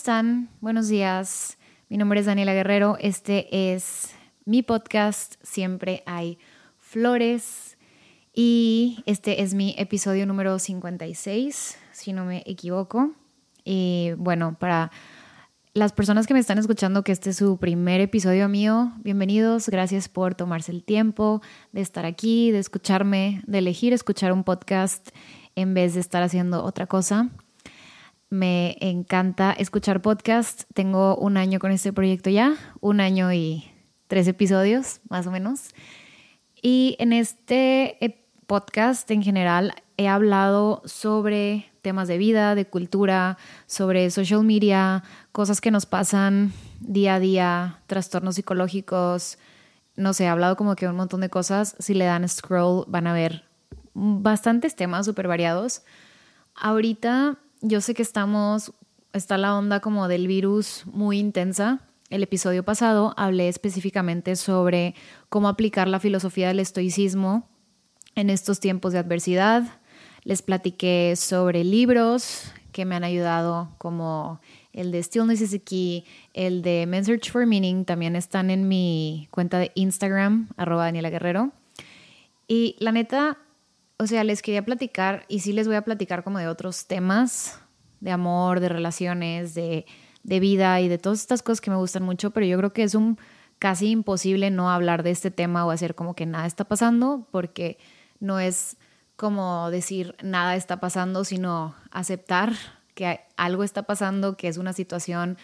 amigos, 0.00 0.06
¿cómo 0.06 0.18
están? 0.18 0.48
Buenos 0.60 0.88
días. 0.88 1.58
Mi 1.88 1.98
nombre 1.98 2.20
es 2.20 2.26
Daniela 2.26 2.54
Guerrero. 2.54 2.96
Este 3.00 3.74
es 3.74 4.14
mi 4.46 4.62
podcast 4.62 5.34
Siempre 5.42 6.02
hay 6.06 6.38
flores. 6.78 7.76
Y 8.32 9.02
este 9.06 9.42
es 9.42 9.52
mi 9.54 9.74
episodio 9.76 10.26
número 10.26 10.58
56, 10.58 11.76
si 11.92 12.12
no 12.12 12.24
me 12.24 12.42
equivoco. 12.46 13.12
Y 13.64 14.12
bueno, 14.16 14.56
para 14.58 14.90
las 15.74 15.92
personas 15.92 16.26
que 16.26 16.34
me 16.34 16.40
están 16.40 16.58
escuchando, 16.58 17.02
que 17.02 17.12
este 17.12 17.30
es 17.30 17.36
su 17.36 17.58
primer 17.58 18.00
episodio 18.00 18.48
mío, 18.48 18.92
bienvenidos. 19.02 19.68
Gracias 19.68 20.08
por 20.08 20.34
tomarse 20.34 20.72
el 20.72 20.82
tiempo 20.82 21.42
de 21.72 21.80
estar 21.82 22.06
aquí, 22.06 22.52
de 22.52 22.58
escucharme, 22.60 23.42
de 23.46 23.58
elegir 23.58 23.92
escuchar 23.92 24.32
un 24.32 24.44
podcast 24.44 25.10
en 25.56 25.74
vez 25.74 25.94
de 25.94 26.00
estar 26.00 26.22
haciendo 26.22 26.64
otra 26.64 26.86
cosa. 26.86 27.28
Me 28.30 28.76
encanta 28.78 29.50
escuchar 29.50 30.02
podcast. 30.02 30.62
Tengo 30.72 31.16
un 31.16 31.36
año 31.36 31.58
con 31.58 31.72
este 31.72 31.92
proyecto 31.92 32.30
ya, 32.30 32.54
un 32.78 33.00
año 33.00 33.32
y 33.32 33.68
tres 34.06 34.28
episodios, 34.28 35.00
más 35.08 35.26
o 35.26 35.32
menos. 35.32 35.74
Y 36.62 36.94
en 37.00 37.12
este 37.12 38.04
eh, 38.04 38.24
podcast 38.46 39.10
en 39.10 39.24
general 39.24 39.74
he 39.96 40.06
hablado 40.06 40.80
sobre 40.84 41.72
temas 41.82 42.06
de 42.06 42.18
vida, 42.18 42.54
de 42.54 42.66
cultura, 42.66 43.36
sobre 43.66 44.08
social 44.12 44.44
media, 44.44 45.02
cosas 45.32 45.60
que 45.60 45.72
nos 45.72 45.86
pasan 45.86 46.52
día 46.78 47.16
a 47.16 47.20
día, 47.20 47.80
trastornos 47.88 48.36
psicológicos. 48.36 49.38
No 49.96 50.12
sé, 50.12 50.26
he 50.26 50.28
hablado 50.28 50.54
como 50.54 50.76
que 50.76 50.86
un 50.86 50.94
montón 50.94 51.20
de 51.20 51.30
cosas. 51.30 51.74
Si 51.80 51.94
le 51.94 52.04
dan 52.04 52.28
scroll 52.28 52.84
van 52.86 53.08
a 53.08 53.12
ver 53.12 53.42
bastantes 53.92 54.76
temas 54.76 55.04
súper 55.04 55.26
variados. 55.26 55.82
Ahorita 56.54 57.36
yo 57.60 57.80
sé 57.80 57.94
que 57.94 58.02
estamos, 58.02 58.72
está 59.12 59.38
la 59.38 59.56
onda 59.56 59.80
como 59.80 60.08
del 60.08 60.26
virus 60.26 60.84
muy 60.86 61.18
intensa. 61.18 61.80
El 62.08 62.22
episodio 62.22 62.64
pasado 62.64 63.14
hablé 63.16 63.48
específicamente 63.48 64.36
sobre 64.36 64.94
cómo 65.28 65.48
aplicar 65.48 65.88
la 65.88 66.00
filosofía 66.00 66.48
del 66.48 66.60
estoicismo 66.60 67.48
en 68.14 68.30
estos 68.30 68.60
tiempos 68.60 68.92
de 68.92 68.98
adversidad. 68.98 69.80
Les 70.24 70.42
platiqué 70.42 71.14
sobre 71.16 71.64
libros 71.64 72.52
que 72.72 72.84
me 72.84 72.94
han 72.94 73.04
ayudado 73.04 73.74
como 73.78 74.40
el 74.72 74.92
de 74.92 75.02
Stillness 75.02 75.40
is 75.40 75.50
the 75.50 75.60
Key, 75.60 76.04
el 76.34 76.62
de 76.62 76.86
Men 76.86 77.04
Search 77.04 77.30
for 77.30 77.46
Meaning, 77.46 77.84
también 77.84 78.16
están 78.16 78.50
en 78.50 78.68
mi 78.68 79.28
cuenta 79.30 79.58
de 79.58 79.72
Instagram, 79.74 80.48
arroba 80.56 80.84
Daniela 80.84 81.10
Guerrero. 81.10 81.52
Y 82.46 82.76
la 82.78 82.92
neta, 82.92 83.38
o 84.00 84.06
sea, 84.06 84.24
les 84.24 84.40
quería 84.40 84.64
platicar 84.64 85.26
y 85.28 85.40
sí 85.40 85.52
les 85.52 85.66
voy 85.66 85.76
a 85.76 85.82
platicar 85.82 86.24
como 86.24 86.38
de 86.38 86.48
otros 86.48 86.86
temas, 86.86 87.60
de 88.00 88.10
amor, 88.10 88.60
de 88.60 88.70
relaciones, 88.70 89.52
de, 89.54 89.84
de 90.22 90.40
vida 90.40 90.80
y 90.80 90.88
de 90.88 90.96
todas 90.96 91.20
estas 91.20 91.42
cosas 91.42 91.60
que 91.60 91.70
me 91.70 91.76
gustan 91.76 92.02
mucho, 92.02 92.30
pero 92.30 92.46
yo 92.46 92.56
creo 92.56 92.72
que 92.72 92.82
es 92.82 92.94
un 92.94 93.18
casi 93.58 93.90
imposible 93.90 94.50
no 94.50 94.70
hablar 94.70 95.02
de 95.02 95.10
este 95.10 95.30
tema 95.30 95.66
o 95.66 95.70
hacer 95.70 95.94
como 95.94 96.14
que 96.14 96.24
nada 96.24 96.46
está 96.46 96.64
pasando, 96.64 97.28
porque 97.30 97.76
no 98.20 98.40
es 98.40 98.78
como 99.16 99.70
decir 99.70 100.16
nada 100.22 100.56
está 100.56 100.80
pasando, 100.80 101.24
sino 101.24 101.74
aceptar 101.90 102.54
que 102.94 103.20
algo 103.36 103.64
está 103.64 103.82
pasando, 103.82 104.34
que 104.38 104.48
es 104.48 104.56
una 104.56 104.72
situación 104.72 105.36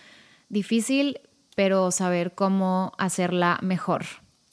difícil, 0.49 1.21
pero 1.57 1.91
saber 1.91 2.35
cómo 2.35 2.93
hacerla 2.97 3.59
mejor. 3.61 4.07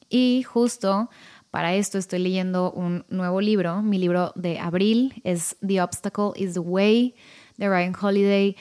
Y 0.09 0.43
justo 0.43 1.09
para 1.53 1.75
esto 1.75 1.99
estoy 1.99 2.17
leyendo 2.17 2.71
un 2.71 3.05
nuevo 3.09 3.39
libro. 3.39 3.83
Mi 3.83 3.99
libro 3.99 4.31
de 4.33 4.57
abril 4.57 5.21
es 5.23 5.55
The 5.63 5.83
Obstacle 5.83 6.31
is 6.35 6.53
the 6.53 6.59
Way 6.59 7.13
de 7.57 7.69
Ryan 7.69 7.93
Holiday, 7.95 8.55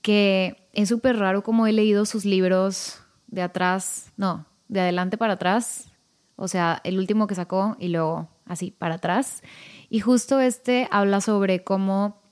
que 0.00 0.66
es 0.72 0.88
súper 0.88 1.18
raro 1.18 1.42
como 1.42 1.66
he 1.66 1.74
leído 1.74 2.06
sus 2.06 2.24
libros 2.24 3.02
de 3.26 3.42
atrás, 3.42 4.12
no, 4.16 4.46
de 4.68 4.80
adelante 4.80 5.18
para 5.18 5.34
atrás. 5.34 5.92
O 6.36 6.48
sea, 6.48 6.80
el 6.84 6.98
último 6.98 7.26
que 7.26 7.34
sacó 7.34 7.76
y 7.78 7.88
luego 7.88 8.30
así 8.46 8.70
para 8.70 8.94
atrás. 8.94 9.42
Y 9.90 10.00
justo 10.00 10.40
este 10.40 10.88
habla 10.90 11.20
sobre 11.20 11.62
cómo 11.62 12.22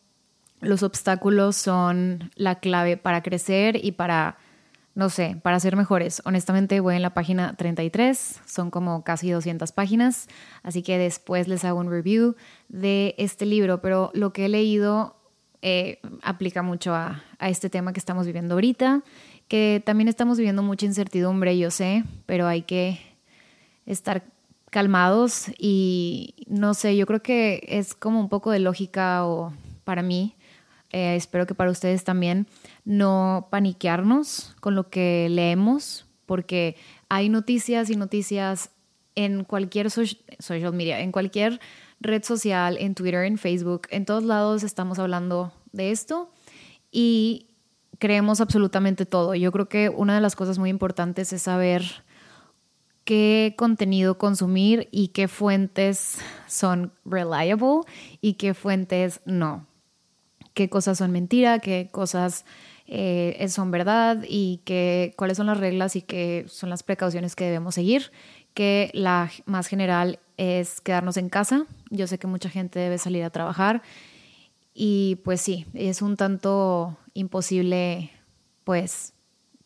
los 0.60 0.82
obstáculos 0.82 1.56
son 1.56 2.30
la 2.36 2.54
clave 2.60 2.96
para 2.96 3.22
crecer 3.22 3.84
y 3.84 3.92
para 3.92 4.38
no 4.96 5.10
sé, 5.10 5.38
para 5.42 5.60
ser 5.60 5.76
mejores. 5.76 6.22
Honestamente 6.24 6.80
voy 6.80 6.96
en 6.96 7.02
la 7.02 7.12
página 7.12 7.54
33, 7.54 8.40
son 8.46 8.70
como 8.70 9.04
casi 9.04 9.30
200 9.30 9.70
páginas, 9.72 10.26
así 10.62 10.82
que 10.82 10.96
después 10.96 11.48
les 11.48 11.66
hago 11.66 11.78
un 11.78 11.90
review 11.90 12.34
de 12.70 13.14
este 13.18 13.44
libro, 13.44 13.82
pero 13.82 14.10
lo 14.14 14.32
que 14.32 14.46
he 14.46 14.48
leído 14.48 15.14
eh, 15.60 16.00
aplica 16.22 16.62
mucho 16.62 16.94
a, 16.94 17.22
a 17.38 17.50
este 17.50 17.68
tema 17.68 17.92
que 17.92 18.00
estamos 18.00 18.24
viviendo 18.24 18.54
ahorita, 18.54 19.02
que 19.48 19.82
también 19.84 20.08
estamos 20.08 20.38
viviendo 20.38 20.62
mucha 20.62 20.86
incertidumbre, 20.86 21.58
yo 21.58 21.70
sé, 21.70 22.04
pero 22.24 22.46
hay 22.46 22.62
que 22.62 22.98
estar 23.84 24.24
calmados 24.70 25.50
y 25.58 26.34
no 26.46 26.72
sé, 26.72 26.96
yo 26.96 27.04
creo 27.04 27.22
que 27.22 27.66
es 27.68 27.94
como 27.94 28.18
un 28.18 28.30
poco 28.30 28.50
de 28.50 28.60
lógica 28.60 29.26
o 29.26 29.52
para 29.84 30.00
mí 30.00 30.35
eh, 30.90 31.16
espero 31.16 31.46
que 31.46 31.54
para 31.54 31.70
ustedes 31.70 32.04
también, 32.04 32.46
no 32.84 33.48
paniquearnos 33.50 34.54
con 34.60 34.74
lo 34.74 34.88
que 34.88 35.28
leemos, 35.30 36.06
porque 36.26 36.76
hay 37.08 37.28
noticias 37.28 37.90
y 37.90 37.96
noticias 37.96 38.70
en 39.14 39.44
cualquier 39.44 39.90
social 39.90 40.72
media, 40.72 41.00
en 41.00 41.12
cualquier 41.12 41.60
red 42.00 42.22
social, 42.22 42.76
en 42.78 42.94
Twitter, 42.94 43.24
en 43.24 43.38
Facebook, 43.38 43.88
en 43.90 44.04
todos 44.04 44.24
lados 44.24 44.62
estamos 44.62 44.98
hablando 44.98 45.52
de 45.72 45.90
esto 45.90 46.30
y 46.90 47.46
creemos 47.98 48.40
absolutamente 48.40 49.06
todo. 49.06 49.34
Yo 49.34 49.50
creo 49.52 49.68
que 49.68 49.88
una 49.88 50.14
de 50.14 50.20
las 50.20 50.36
cosas 50.36 50.58
muy 50.58 50.70
importantes 50.70 51.32
es 51.32 51.42
saber 51.42 51.82
qué 53.04 53.54
contenido 53.56 54.18
consumir 54.18 54.88
y 54.90 55.08
qué 55.08 55.28
fuentes 55.28 56.18
son 56.46 56.92
reliable 57.04 57.80
y 58.20 58.34
qué 58.34 58.52
fuentes 58.52 59.20
no 59.24 59.66
qué 60.56 60.70
cosas 60.70 60.96
son 60.96 61.12
mentira, 61.12 61.58
qué 61.58 61.90
cosas 61.92 62.46
eh, 62.86 63.46
son 63.50 63.70
verdad 63.70 64.24
y 64.26 64.62
qué, 64.64 65.12
cuáles 65.14 65.36
son 65.36 65.48
las 65.48 65.58
reglas 65.58 65.96
y 65.96 66.02
qué 66.02 66.46
son 66.48 66.70
las 66.70 66.82
precauciones 66.82 67.36
que 67.36 67.44
debemos 67.44 67.74
seguir, 67.74 68.10
que 68.54 68.90
la 68.94 69.30
más 69.44 69.66
general 69.66 70.18
es 70.38 70.80
quedarnos 70.80 71.18
en 71.18 71.28
casa. 71.28 71.66
Yo 71.90 72.06
sé 72.06 72.18
que 72.18 72.26
mucha 72.26 72.48
gente 72.48 72.78
debe 72.78 72.96
salir 72.96 73.22
a 73.22 73.28
trabajar 73.28 73.82
y 74.72 75.16
pues 75.24 75.42
sí, 75.42 75.66
es 75.74 76.00
un 76.00 76.16
tanto 76.16 76.96
imposible, 77.12 78.10
pues 78.64 79.12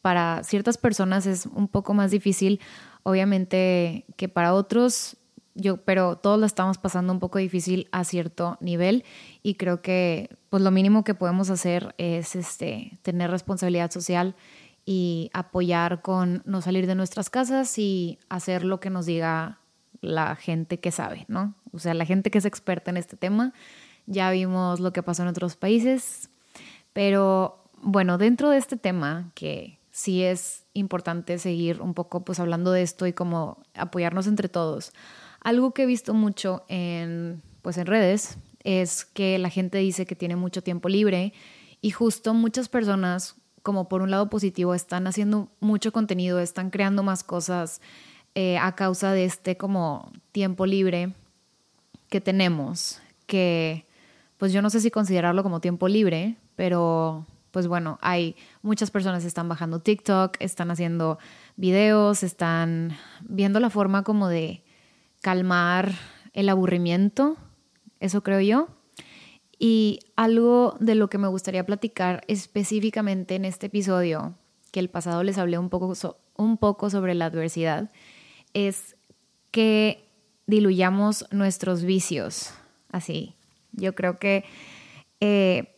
para 0.02 0.42
ciertas 0.42 0.76
personas 0.76 1.24
es 1.24 1.46
un 1.46 1.68
poco 1.68 1.94
más 1.94 2.10
difícil, 2.10 2.58
obviamente 3.04 4.06
que 4.16 4.28
para 4.28 4.54
otros 4.54 5.18
yo, 5.54 5.76
pero 5.76 6.16
todos 6.16 6.40
lo 6.40 6.46
estamos 6.46 6.78
pasando 6.78 7.12
un 7.12 7.20
poco 7.20 7.38
difícil 7.38 7.86
a 7.92 8.02
cierto 8.02 8.58
nivel 8.60 9.04
y 9.44 9.54
creo 9.54 9.82
que 9.82 10.39
pues 10.50 10.62
lo 10.62 10.70
mínimo 10.72 11.04
que 11.04 11.14
podemos 11.14 11.48
hacer 11.48 11.94
es 11.96 12.34
este, 12.34 12.98
tener 13.02 13.30
responsabilidad 13.30 13.90
social 13.90 14.34
y 14.84 15.30
apoyar 15.32 16.02
con 16.02 16.42
no 16.44 16.60
salir 16.60 16.88
de 16.88 16.96
nuestras 16.96 17.30
casas 17.30 17.78
y 17.78 18.18
hacer 18.28 18.64
lo 18.64 18.80
que 18.80 18.90
nos 18.90 19.06
diga 19.06 19.60
la 20.00 20.34
gente 20.34 20.80
que 20.80 20.90
sabe, 20.90 21.24
¿no? 21.28 21.54
O 21.72 21.78
sea, 21.78 21.94
la 21.94 22.04
gente 22.04 22.30
que 22.30 22.38
es 22.38 22.44
experta 22.44 22.90
en 22.90 22.96
este 22.96 23.16
tema. 23.16 23.52
Ya 24.06 24.30
vimos 24.32 24.80
lo 24.80 24.92
que 24.92 25.04
pasó 25.04 25.22
en 25.22 25.28
otros 25.28 25.54
países, 25.54 26.30
pero 26.92 27.62
bueno, 27.80 28.18
dentro 28.18 28.50
de 28.50 28.58
este 28.58 28.76
tema 28.76 29.30
que 29.34 29.78
sí 29.92 30.24
es 30.24 30.64
importante 30.72 31.38
seguir 31.38 31.80
un 31.80 31.94
poco 31.94 32.24
pues 32.24 32.40
hablando 32.40 32.72
de 32.72 32.82
esto 32.82 33.06
y 33.06 33.12
como 33.12 33.62
apoyarnos 33.74 34.26
entre 34.26 34.48
todos. 34.48 34.92
Algo 35.40 35.72
que 35.72 35.84
he 35.84 35.86
visto 35.86 36.12
mucho 36.12 36.64
en, 36.68 37.40
pues 37.62 37.78
en 37.78 37.86
redes 37.86 38.36
es 38.64 39.04
que 39.04 39.38
la 39.38 39.50
gente 39.50 39.78
dice 39.78 40.06
que 40.06 40.16
tiene 40.16 40.36
mucho 40.36 40.62
tiempo 40.62 40.88
libre 40.88 41.32
y 41.80 41.90
justo 41.90 42.34
muchas 42.34 42.68
personas, 42.68 43.36
como 43.62 43.88
por 43.88 44.02
un 44.02 44.10
lado 44.10 44.28
positivo, 44.28 44.74
están 44.74 45.06
haciendo 45.06 45.48
mucho 45.60 45.92
contenido, 45.92 46.40
están 46.40 46.70
creando 46.70 47.02
más 47.02 47.24
cosas 47.24 47.80
eh, 48.34 48.58
a 48.58 48.74
causa 48.74 49.12
de 49.12 49.24
este 49.24 49.56
como 49.56 50.12
tiempo 50.32 50.66
libre 50.66 51.14
que 52.08 52.20
tenemos, 52.20 53.00
que 53.26 53.86
pues 54.36 54.52
yo 54.52 54.62
no 54.62 54.70
sé 54.70 54.80
si 54.80 54.90
considerarlo 54.90 55.42
como 55.42 55.60
tiempo 55.60 55.88
libre, 55.88 56.36
pero 56.56 57.26
pues 57.50 57.66
bueno, 57.66 57.98
hay 58.00 58.36
muchas 58.62 58.90
personas 58.90 59.24
están 59.24 59.48
bajando 59.48 59.80
TikTok, 59.80 60.36
están 60.40 60.70
haciendo 60.70 61.18
videos, 61.56 62.22
están 62.22 62.96
viendo 63.22 63.60
la 63.60 63.70
forma 63.70 64.04
como 64.04 64.28
de 64.28 64.62
calmar 65.20 65.92
el 66.32 66.48
aburrimiento, 66.48 67.36
eso 68.00 68.22
creo 68.22 68.40
yo. 68.40 68.68
Y 69.58 70.00
algo 70.16 70.76
de 70.80 70.94
lo 70.94 71.10
que 71.10 71.18
me 71.18 71.28
gustaría 71.28 71.66
platicar 71.66 72.22
específicamente 72.28 73.34
en 73.34 73.44
este 73.44 73.66
episodio, 73.66 74.34
que 74.72 74.80
el 74.80 74.88
pasado 74.88 75.22
les 75.22 75.38
hablé 75.38 75.58
un 75.58 75.68
poco, 75.68 75.92
un 76.36 76.56
poco 76.56 76.88
sobre 76.90 77.14
la 77.14 77.26
adversidad, 77.26 77.90
es 78.54 78.96
que 79.50 80.08
diluyamos 80.46 81.26
nuestros 81.30 81.84
vicios. 81.84 82.52
Así, 82.90 83.34
yo 83.72 83.94
creo 83.94 84.18
que 84.18 84.44
eh, 85.20 85.76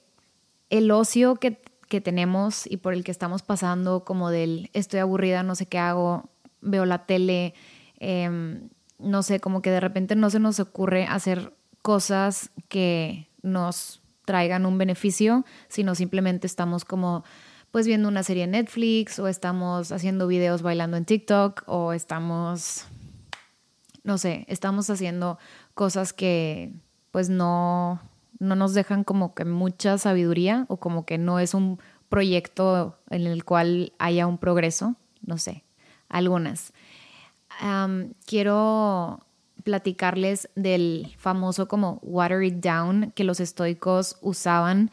el 0.70 0.90
ocio 0.90 1.36
que, 1.36 1.60
que 1.88 2.00
tenemos 2.00 2.66
y 2.66 2.78
por 2.78 2.94
el 2.94 3.04
que 3.04 3.10
estamos 3.10 3.42
pasando, 3.42 4.04
como 4.04 4.30
del 4.30 4.70
estoy 4.72 5.00
aburrida, 5.00 5.42
no 5.42 5.54
sé 5.54 5.66
qué 5.66 5.78
hago, 5.78 6.30
veo 6.60 6.86
la 6.86 7.04
tele, 7.06 7.54
em, 7.98 8.70
no 8.98 9.22
sé, 9.22 9.40
como 9.40 9.60
que 9.60 9.70
de 9.70 9.80
repente 9.80 10.14
no 10.16 10.30
se 10.30 10.38
nos 10.38 10.60
ocurre 10.60 11.04
hacer 11.04 11.52
cosas 11.82 12.50
que 12.68 13.28
nos 13.42 14.00
traigan 14.24 14.66
un 14.66 14.78
beneficio, 14.78 15.44
sino 15.68 15.94
simplemente 15.94 16.46
estamos 16.46 16.84
como 16.84 17.24
pues 17.72 17.86
viendo 17.86 18.08
una 18.08 18.22
serie 18.22 18.44
en 18.44 18.52
Netflix 18.52 19.18
o 19.18 19.28
estamos 19.28 19.92
haciendo 19.92 20.26
videos 20.26 20.62
bailando 20.62 20.96
en 20.96 21.06
TikTok 21.06 21.64
o 21.66 21.92
estamos, 21.92 22.84
no 24.04 24.18
sé, 24.18 24.44
estamos 24.48 24.90
haciendo 24.90 25.38
cosas 25.74 26.12
que 26.12 26.72
pues 27.10 27.30
no, 27.30 28.00
no 28.38 28.56
nos 28.56 28.74
dejan 28.74 29.04
como 29.04 29.34
que 29.34 29.44
mucha 29.44 29.96
sabiduría 29.98 30.66
o 30.68 30.76
como 30.76 31.06
que 31.06 31.16
no 31.16 31.38
es 31.38 31.54
un 31.54 31.80
proyecto 32.10 32.98
en 33.08 33.26
el 33.26 33.44
cual 33.44 33.94
haya 33.98 34.26
un 34.26 34.36
progreso, 34.36 34.96
no 35.22 35.38
sé, 35.38 35.64
algunas. 36.10 36.74
quiero 38.26 39.20
platicarles 39.64 40.48
del 40.54 41.14
famoso 41.18 41.68
como 41.68 41.98
water 42.02 42.42
it 42.42 42.56
down 42.56 43.12
que 43.14 43.24
los 43.24 43.40
estoicos 43.40 44.18
usaban 44.20 44.90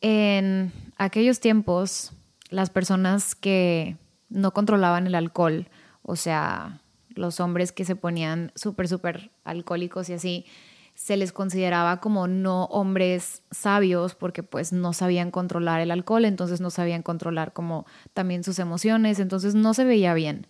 en 0.00 0.72
aquellos 0.96 1.40
tiempos. 1.40 2.12
Las 2.50 2.70
personas 2.70 3.34
que 3.34 3.96
no 4.28 4.52
controlaban 4.52 5.06
el 5.06 5.14
alcohol, 5.14 5.68
o 6.02 6.16
sea, 6.16 6.80
los 7.14 7.40
hombres 7.40 7.72
que 7.72 7.84
se 7.84 7.96
ponían 7.96 8.52
súper, 8.54 8.88
súper 8.88 9.30
alcohólicos 9.44 10.08
y 10.08 10.14
así, 10.14 10.46
se 10.94 11.16
les 11.18 11.30
consideraba 11.30 12.00
como 12.00 12.26
no 12.26 12.64
hombres 12.64 13.42
sabios 13.50 14.14
porque 14.14 14.42
pues 14.42 14.72
no 14.72 14.94
sabían 14.94 15.30
controlar 15.30 15.80
el 15.80 15.90
alcohol, 15.90 16.24
entonces 16.24 16.60
no 16.60 16.70
sabían 16.70 17.02
controlar 17.02 17.52
como 17.52 17.86
también 18.14 18.42
sus 18.42 18.58
emociones, 18.58 19.18
entonces 19.18 19.54
no 19.54 19.74
se 19.74 19.84
veía 19.84 20.14
bien. 20.14 20.46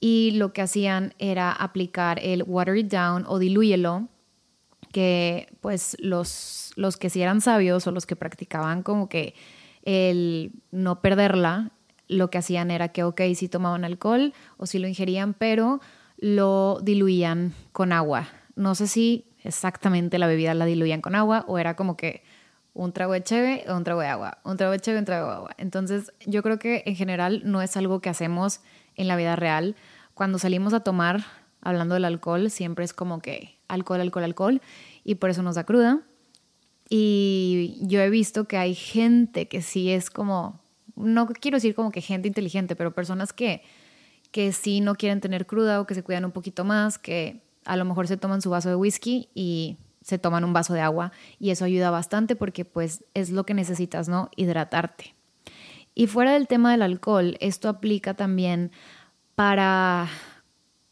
Y 0.00 0.32
lo 0.32 0.52
que 0.52 0.62
hacían 0.62 1.14
era 1.18 1.52
aplicar 1.52 2.20
el 2.22 2.44
water 2.44 2.76
it 2.76 2.90
down 2.90 3.24
o 3.26 3.38
dilúyelo, 3.38 4.08
que 4.92 5.48
pues 5.60 5.96
los, 6.00 6.72
los 6.76 6.96
que 6.96 7.10
sí 7.10 7.20
eran 7.20 7.40
sabios 7.40 7.86
o 7.86 7.90
los 7.90 8.06
que 8.06 8.16
practicaban 8.16 8.82
como 8.82 9.08
que 9.08 9.34
el 9.82 10.52
no 10.70 11.00
perderla, 11.00 11.72
lo 12.08 12.30
que 12.30 12.38
hacían 12.38 12.70
era 12.70 12.88
que, 12.88 13.04
ok, 13.04 13.20
sí 13.34 13.48
tomaban 13.48 13.84
alcohol 13.84 14.32
o 14.56 14.66
sí 14.66 14.78
lo 14.78 14.88
ingerían, 14.88 15.34
pero 15.34 15.80
lo 16.16 16.80
diluían 16.82 17.52
con 17.72 17.92
agua. 17.92 18.28
No 18.56 18.74
sé 18.74 18.86
si 18.86 19.26
exactamente 19.44 20.18
la 20.18 20.26
bebida 20.26 20.54
la 20.54 20.64
diluían 20.64 21.00
con 21.00 21.14
agua 21.14 21.44
o 21.48 21.58
era 21.58 21.76
como 21.76 21.96
que 21.96 22.22
un 22.74 22.92
trago 22.92 23.12
de 23.12 23.22
cheve 23.22 23.64
o 23.68 23.76
un 23.76 23.84
trago 23.84 24.00
de 24.00 24.08
agua, 24.08 24.38
un 24.44 24.56
trago 24.56 24.72
de 24.72 24.80
cheve, 24.80 24.98
un 24.98 25.04
trago 25.04 25.26
de 25.26 25.34
agua. 25.34 25.50
Entonces 25.58 26.12
yo 26.26 26.42
creo 26.42 26.58
que 26.58 26.82
en 26.86 26.96
general 26.96 27.42
no 27.44 27.62
es 27.62 27.76
algo 27.76 28.00
que 28.00 28.08
hacemos 28.08 28.60
en 28.98 29.08
la 29.08 29.16
vida 29.16 29.36
real. 29.36 29.76
Cuando 30.12 30.38
salimos 30.38 30.74
a 30.74 30.80
tomar, 30.80 31.24
hablando 31.62 31.94
del 31.94 32.04
alcohol, 32.04 32.50
siempre 32.50 32.84
es 32.84 32.92
como 32.92 33.20
que 33.20 33.58
alcohol, 33.68 34.00
alcohol, 34.00 34.24
alcohol 34.24 34.62
y 35.04 35.14
por 35.14 35.30
eso 35.30 35.42
nos 35.42 35.54
da 35.54 35.64
cruda. 35.64 36.02
Y 36.90 37.78
yo 37.82 38.00
he 38.00 38.10
visto 38.10 38.46
que 38.46 38.56
hay 38.56 38.74
gente 38.74 39.48
que 39.48 39.62
sí 39.62 39.90
es 39.90 40.10
como, 40.10 40.60
no 40.96 41.26
quiero 41.28 41.56
decir 41.56 41.74
como 41.74 41.90
que 41.90 42.00
gente 42.00 42.28
inteligente, 42.28 42.76
pero 42.76 42.94
personas 42.94 43.32
que, 43.32 43.62
que 44.30 44.52
sí 44.52 44.80
no 44.80 44.94
quieren 44.94 45.20
tener 45.20 45.46
cruda 45.46 45.80
o 45.80 45.86
que 45.86 45.94
se 45.94 46.02
cuidan 46.02 46.24
un 46.24 46.32
poquito 46.32 46.64
más, 46.64 46.98
que 46.98 47.42
a 47.64 47.76
lo 47.76 47.84
mejor 47.84 48.08
se 48.08 48.16
toman 48.16 48.40
su 48.40 48.50
vaso 48.50 48.70
de 48.70 48.76
whisky 48.76 49.28
y 49.34 49.76
se 50.02 50.18
toman 50.18 50.44
un 50.44 50.54
vaso 50.54 50.72
de 50.72 50.80
agua 50.80 51.12
y 51.38 51.50
eso 51.50 51.66
ayuda 51.66 51.90
bastante 51.90 52.34
porque 52.34 52.64
pues 52.64 53.04
es 53.12 53.30
lo 53.30 53.44
que 53.44 53.52
necesitas, 53.52 54.08
¿no? 54.08 54.30
Hidratarte. 54.36 55.17
Y 55.98 56.06
fuera 56.06 56.32
del 56.32 56.46
tema 56.46 56.70
del 56.70 56.82
alcohol, 56.82 57.36
esto 57.40 57.68
aplica 57.68 58.14
también 58.14 58.70
para 59.34 60.08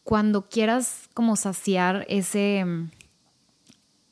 cuando 0.03 0.49
quieras 0.49 1.09
como 1.15 1.37
saciar 1.37 2.05
ese 2.09 2.65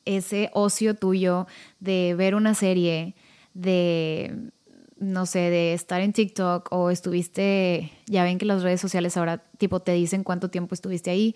ese 0.05 0.51
ocio 0.53 0.95
tuyo 0.95 1.47
de 1.79 2.15
ver 2.15 2.35
una 2.35 2.53
serie, 2.53 3.15
de 3.53 4.51
no 4.97 5.25
sé, 5.25 5.49
de 5.49 5.73
estar 5.73 6.01
en 6.01 6.13
TikTok 6.13 6.69
o 6.71 6.89
estuviste, 6.89 7.91
ya 8.05 8.23
ven 8.23 8.37
que 8.37 8.45
las 8.45 8.63
redes 8.63 8.79
sociales 8.79 9.17
ahora 9.17 9.43
tipo 9.57 9.81
te 9.81 9.91
dicen 9.91 10.23
cuánto 10.23 10.49
tiempo 10.49 10.75
estuviste 10.75 11.09
ahí, 11.09 11.35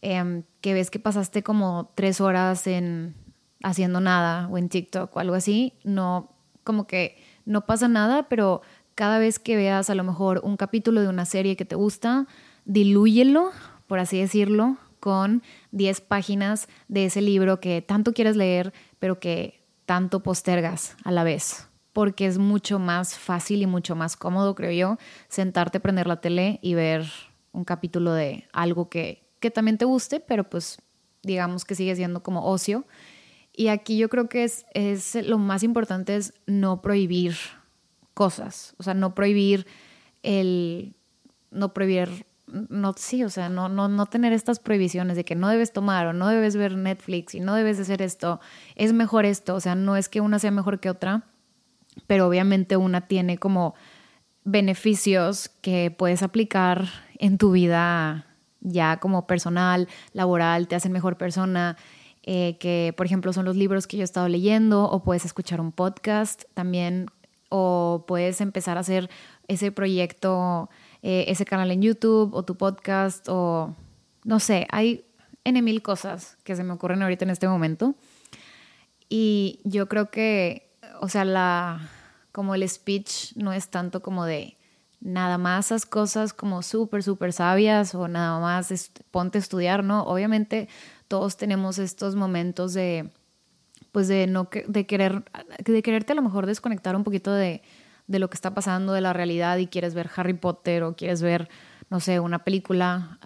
Em, 0.00 0.44
que 0.60 0.74
ves 0.74 0.90
que 0.90 1.00
pasaste 1.00 1.42
como 1.42 1.90
tres 1.96 2.20
horas 2.20 2.68
en 2.68 3.16
haciendo 3.64 4.00
nada 4.00 4.46
o 4.48 4.56
en 4.56 4.68
TikTok 4.68 5.14
o 5.16 5.18
algo 5.18 5.34
así, 5.34 5.74
no, 5.82 6.30
como 6.62 6.86
que 6.86 7.20
no 7.44 7.66
pasa 7.66 7.88
nada, 7.88 8.28
pero 8.28 8.62
cada 8.98 9.20
vez 9.20 9.38
que 9.38 9.54
veas 9.54 9.90
a 9.90 9.94
lo 9.94 10.02
mejor 10.02 10.40
un 10.42 10.56
capítulo 10.56 11.00
de 11.00 11.06
una 11.06 11.24
serie 11.24 11.54
que 11.54 11.64
te 11.64 11.76
gusta, 11.76 12.26
dilúyelo, 12.64 13.52
por 13.86 14.00
así 14.00 14.18
decirlo, 14.18 14.76
con 14.98 15.44
10 15.70 16.00
páginas 16.00 16.66
de 16.88 17.04
ese 17.04 17.22
libro 17.22 17.60
que 17.60 17.80
tanto 17.80 18.12
quieres 18.12 18.34
leer, 18.34 18.72
pero 18.98 19.20
que 19.20 19.62
tanto 19.86 20.24
postergas 20.24 20.96
a 21.04 21.12
la 21.12 21.22
vez. 21.22 21.68
Porque 21.92 22.26
es 22.26 22.38
mucho 22.38 22.80
más 22.80 23.16
fácil 23.16 23.62
y 23.62 23.66
mucho 23.66 23.94
más 23.94 24.16
cómodo, 24.16 24.56
creo 24.56 24.72
yo, 24.72 24.98
sentarte, 25.28 25.78
prender 25.78 26.08
la 26.08 26.20
tele 26.20 26.58
y 26.60 26.74
ver 26.74 27.06
un 27.52 27.62
capítulo 27.62 28.12
de 28.12 28.48
algo 28.52 28.88
que 28.88 29.28
que 29.40 29.50
también 29.50 29.78
te 29.78 29.84
guste, 29.84 30.20
pero 30.20 30.48
pues 30.48 30.78
digamos 31.22 31.64
que 31.64 31.74
sigue 31.74 31.94
siendo 31.96 32.22
como 32.22 32.44
ocio. 32.44 32.86
Y 33.52 33.68
aquí 33.68 33.96
yo 33.96 34.08
creo 34.08 34.28
que 34.28 34.44
es, 34.44 34.66
es 34.74 35.14
lo 35.26 35.38
más 35.38 35.62
importante 35.62 36.16
es 36.16 36.32
no 36.46 36.80
prohibir 36.80 37.36
cosas, 38.18 38.74
o 38.78 38.82
sea, 38.82 38.94
no 38.94 39.14
prohibir 39.14 39.64
el, 40.24 40.96
no 41.52 41.72
prohibir, 41.72 42.26
no, 42.48 42.92
sí, 42.96 43.22
o 43.22 43.30
sea, 43.30 43.48
no, 43.48 43.68
no, 43.68 43.86
no 43.86 44.06
tener 44.06 44.32
estas 44.32 44.58
prohibiciones 44.58 45.16
de 45.16 45.24
que 45.24 45.36
no 45.36 45.48
debes 45.48 45.72
tomar 45.72 46.08
o 46.08 46.12
no 46.12 46.26
debes 46.26 46.56
ver 46.56 46.76
Netflix 46.76 47.36
y 47.36 47.38
no 47.38 47.54
debes 47.54 47.78
hacer 47.78 48.02
esto, 48.02 48.40
es 48.74 48.92
mejor 48.92 49.24
esto, 49.24 49.54
o 49.54 49.60
sea, 49.60 49.76
no 49.76 49.96
es 49.96 50.08
que 50.08 50.20
una 50.20 50.40
sea 50.40 50.50
mejor 50.50 50.80
que 50.80 50.90
otra, 50.90 51.28
pero 52.08 52.26
obviamente 52.26 52.76
una 52.76 53.02
tiene 53.02 53.38
como 53.38 53.76
beneficios 54.42 55.48
que 55.62 55.94
puedes 55.96 56.24
aplicar 56.24 56.88
en 57.20 57.38
tu 57.38 57.52
vida 57.52 58.26
ya 58.58 58.96
como 58.96 59.28
personal, 59.28 59.86
laboral, 60.12 60.66
te 60.66 60.74
hacen 60.74 60.90
mejor 60.90 61.18
persona, 61.18 61.76
eh, 62.24 62.56
que 62.58 62.92
por 62.96 63.06
ejemplo 63.06 63.32
son 63.32 63.44
los 63.44 63.54
libros 63.54 63.86
que 63.86 63.96
yo 63.96 64.02
he 64.02 64.04
estado 64.04 64.26
leyendo, 64.26 64.90
o 64.90 65.04
puedes 65.04 65.24
escuchar 65.24 65.60
un 65.60 65.70
podcast 65.70 66.42
también, 66.54 67.06
o 67.48 68.04
puedes 68.06 68.40
empezar 68.40 68.76
a 68.76 68.80
hacer 68.80 69.10
ese 69.46 69.72
proyecto, 69.72 70.68
eh, 71.02 71.24
ese 71.28 71.44
canal 71.44 71.70
en 71.70 71.82
YouTube, 71.82 72.34
o 72.34 72.42
tu 72.44 72.56
podcast, 72.56 73.26
o 73.28 73.74
no 74.24 74.40
sé, 74.40 74.66
hay 74.70 75.04
N 75.44 75.62
mil 75.62 75.82
cosas 75.82 76.36
que 76.44 76.56
se 76.56 76.64
me 76.64 76.72
ocurren 76.72 77.02
ahorita 77.02 77.24
en 77.24 77.30
este 77.30 77.48
momento. 77.48 77.94
Y 79.08 79.60
yo 79.64 79.88
creo 79.88 80.10
que, 80.10 80.70
o 81.00 81.08
sea, 81.08 81.24
la, 81.24 81.88
como 82.32 82.54
el 82.54 82.68
speech 82.68 83.36
no 83.36 83.52
es 83.52 83.70
tanto 83.70 84.02
como 84.02 84.26
de 84.26 84.58
nada 85.00 85.38
más 85.38 85.66
esas 85.66 85.86
cosas 85.86 86.32
como 86.32 86.62
súper, 86.62 87.02
súper 87.02 87.32
sabias 87.32 87.94
o 87.94 88.08
nada 88.08 88.38
más 88.40 88.90
ponte 89.10 89.38
a 89.38 89.40
estudiar, 89.40 89.84
¿no? 89.84 90.02
Obviamente 90.02 90.68
todos 91.06 91.36
tenemos 91.36 91.78
estos 91.78 92.16
momentos 92.16 92.74
de, 92.74 93.10
pues 93.92 94.08
de 94.08 94.26
no, 94.26 94.48
de 94.66 94.86
querer, 94.86 95.24
de 95.58 95.82
quererte 95.82 96.12
a 96.12 96.16
lo 96.16 96.22
mejor 96.22 96.46
desconectar 96.46 96.96
un 96.96 97.04
poquito 97.04 97.32
de, 97.32 97.62
de 98.08 98.18
lo 98.18 98.28
que 98.28 98.34
está 98.34 98.54
pasando, 98.54 98.92
de 98.92 99.00
la 99.00 99.12
realidad 99.12 99.58
y 99.58 99.68
quieres 99.68 99.94
ver 99.94 100.10
Harry 100.16 100.34
Potter 100.34 100.82
o 100.82 100.96
quieres 100.96 101.22
ver, 101.22 101.48
no 101.90 102.00
sé, 102.00 102.18
una 102.18 102.40
película. 102.40 103.18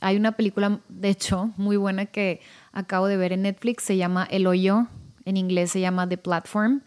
hay 0.00 0.16
una 0.16 0.32
película, 0.32 0.80
de 0.88 1.10
hecho, 1.10 1.52
muy 1.56 1.76
buena 1.76 2.06
que 2.06 2.40
acabo 2.72 3.06
de 3.06 3.16
ver 3.16 3.32
en 3.32 3.42
Netflix, 3.42 3.84
se 3.84 3.96
llama 3.96 4.26
El 4.30 4.46
Hoyo, 4.46 4.88
en 5.24 5.36
inglés 5.36 5.70
se 5.70 5.80
llama 5.80 6.08
The 6.08 6.16
Platform. 6.16 6.82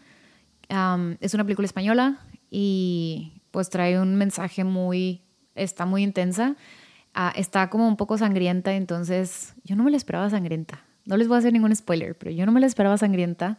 es 1.20 1.34
una 1.34 1.44
película 1.44 1.66
española 1.66 2.18
y 2.50 3.40
pues 3.52 3.70
trae 3.70 4.00
un 4.00 4.16
mensaje 4.16 4.64
muy, 4.64 5.22
está 5.54 5.86
muy 5.86 6.02
intensa, 6.02 6.56
ah, 7.14 7.32
está 7.36 7.70
como 7.70 7.88
un 7.88 7.96
poco 7.96 8.18
sangrienta, 8.18 8.74
entonces 8.74 9.54
yo 9.64 9.76
no 9.76 9.84
me 9.84 9.92
la 9.92 9.96
esperaba 9.96 10.28
sangrienta. 10.28 10.85
No 11.06 11.16
les 11.16 11.28
voy 11.28 11.36
a 11.36 11.38
hacer 11.38 11.52
ningún 11.52 11.74
spoiler, 11.74 12.16
pero 12.18 12.30
yo 12.32 12.44
no 12.44 12.52
me 12.52 12.60
la 12.60 12.66
esperaba 12.66 12.98
sangrienta. 12.98 13.58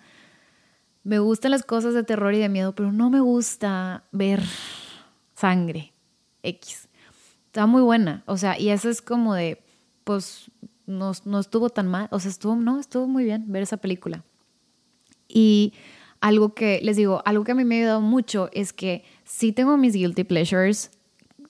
Me 1.04 1.20
gustan 1.20 1.52
las 1.52 1.64
cosas 1.64 1.94
de 1.94 2.04
terror 2.04 2.34
y 2.34 2.40
de 2.40 2.50
miedo, 2.50 2.76
pero 2.76 2.92
no 2.92 3.10
me 3.10 3.22
gusta 3.22 4.04
ver 4.12 4.44
sangre 5.34 5.94
X. 6.44 6.90
Está 7.46 7.66
muy 7.66 7.82
buena, 7.82 8.24
o 8.26 8.38
sea, 8.38 8.60
y 8.60 8.70
eso 8.70 8.90
es 8.90 9.02
como 9.02 9.34
de, 9.34 9.64
pues 10.04 10.52
no, 10.86 11.14
no 11.26 11.40
estuvo 11.40 11.70
tan 11.70 11.88
mal, 11.88 12.08
o 12.12 12.20
sea, 12.20 12.30
estuvo, 12.30 12.56
no, 12.56 12.80
estuvo 12.80 13.08
muy 13.08 13.24
bien 13.24 13.46
ver 13.48 13.64
esa 13.64 13.78
película. 13.78 14.24
Y 15.28 15.74
algo 16.20 16.54
que, 16.54 16.82
les 16.84 16.98
digo, 16.98 17.22
algo 17.26 17.44
que 17.44 17.54
a 17.54 17.56
mí 17.56 17.64
me 17.64 17.76
ha 17.76 17.80
ayudado 17.80 18.02
mucho 18.02 18.50
es 18.52 18.74
que 18.74 19.04
si 19.24 19.54
tengo 19.54 19.78
mis 19.78 19.94
guilty 19.94 20.24
pleasures, 20.24 20.92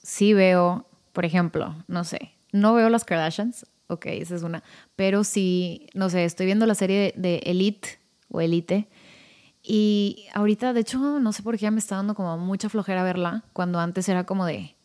sí 0.02 0.34
veo, 0.34 0.86
por 1.12 1.24
ejemplo, 1.24 1.74
no 1.88 2.04
sé, 2.04 2.32
no 2.52 2.74
veo 2.74 2.88
las 2.88 3.04
Kardashians, 3.04 3.66
ok, 3.88 4.06
esa 4.06 4.36
es 4.36 4.42
una, 4.42 4.62
pero 4.96 5.24
sí, 5.24 5.88
no 5.94 6.08
sé, 6.08 6.24
estoy 6.24 6.46
viendo 6.46 6.66
la 6.66 6.74
serie 6.74 7.12
de 7.16 7.38
Elite 7.44 7.98
o 8.30 8.40
Elite 8.40 8.88
Y 9.62 10.26
ahorita, 10.34 10.72
de 10.72 10.80
hecho, 10.80 11.20
no 11.20 11.32
sé 11.32 11.42
por 11.42 11.58
qué 11.58 11.70
me 11.70 11.78
está 11.78 11.96
dando 11.96 12.14
como 12.14 12.38
mucha 12.38 12.68
flojera 12.68 13.02
verla, 13.02 13.44
cuando 13.52 13.80
antes 13.80 14.08
era 14.08 14.24
como 14.24 14.46
de, 14.46 14.76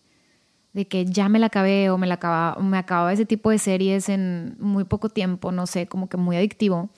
de 0.73 0.87
que 0.87 1.05
ya 1.05 1.29
me 1.29 1.39
la 1.39 1.47
acabé 1.47 1.89
o 1.89 1.97
me, 1.97 2.07
la 2.07 2.15
acababa, 2.15 2.61
me 2.61 2.77
acababa 2.77 3.13
ese 3.13 3.25
tipo 3.25 3.49
de 3.49 3.59
series 3.59 4.09
en 4.09 4.55
muy 4.59 4.85
poco 4.85 5.09
tiempo, 5.09 5.51
no 5.51 5.67
sé, 5.67 5.87
como 5.87 6.09
que 6.09 6.17
muy 6.17 6.35
adictivo. 6.35 6.89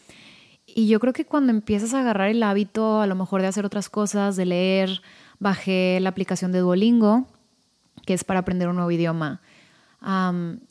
Y 0.67 0.87
yo 0.87 0.99
creo 0.99 1.13
que 1.13 1.25
cuando 1.25 1.51
empiezas 1.51 1.93
a 1.93 1.99
agarrar 1.99 2.29
el 2.29 2.41
hábito, 2.41 3.01
a 3.01 3.07
lo 3.07 3.15
mejor 3.15 3.41
de 3.41 3.47
hacer 3.47 3.65
otras 3.65 3.89
cosas, 3.89 4.35
de 4.35 4.45
leer, 4.45 5.01
bajé 5.39 5.99
la 6.01 6.09
aplicación 6.09 6.51
de 6.51 6.59
Duolingo, 6.59 7.27
que 8.05 8.13
es 8.13 8.23
para 8.23 8.39
aprender 8.39 8.67
un 8.67 8.75
nuevo 8.75 8.91
idioma. 8.91 9.41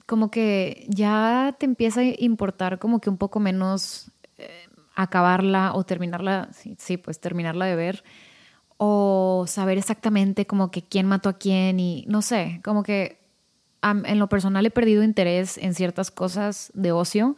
Como 0.07 0.31
que 0.31 0.87
ya 0.89 1.57
te 1.59 1.67
empieza 1.67 2.01
a 2.01 2.05
importar 2.19 2.79
como 2.79 3.01
que 3.01 3.11
un 3.11 3.17
poco 3.17 3.41
menos 3.41 4.11
eh, 4.39 4.69
acabarla 4.95 5.75
o 5.75 5.85
terminarla, 5.85 6.51
sí, 6.79 6.97
pues 6.97 7.21
terminarla 7.21 7.67
de 7.67 7.77
ver, 7.77 8.05
o 8.77 9.45
saber 9.49 9.79
exactamente 9.79 10.47
como 10.47 10.71
que 10.71 10.83
quién 10.83 11.07
mató 11.07 11.29
a 11.29 11.39
quién 11.39 11.81
y 11.81 12.05
no 12.07 12.23
sé, 12.23 12.61
como 12.65 12.83
que 12.83 13.21
en 13.83 14.19
lo 14.19 14.29
personal 14.29 14.65
he 14.65 14.71
perdido 14.71 15.03
interés 15.03 15.59
en 15.59 15.75
ciertas 15.75 16.11
cosas 16.11 16.71
de 16.75 16.93
ocio 16.93 17.37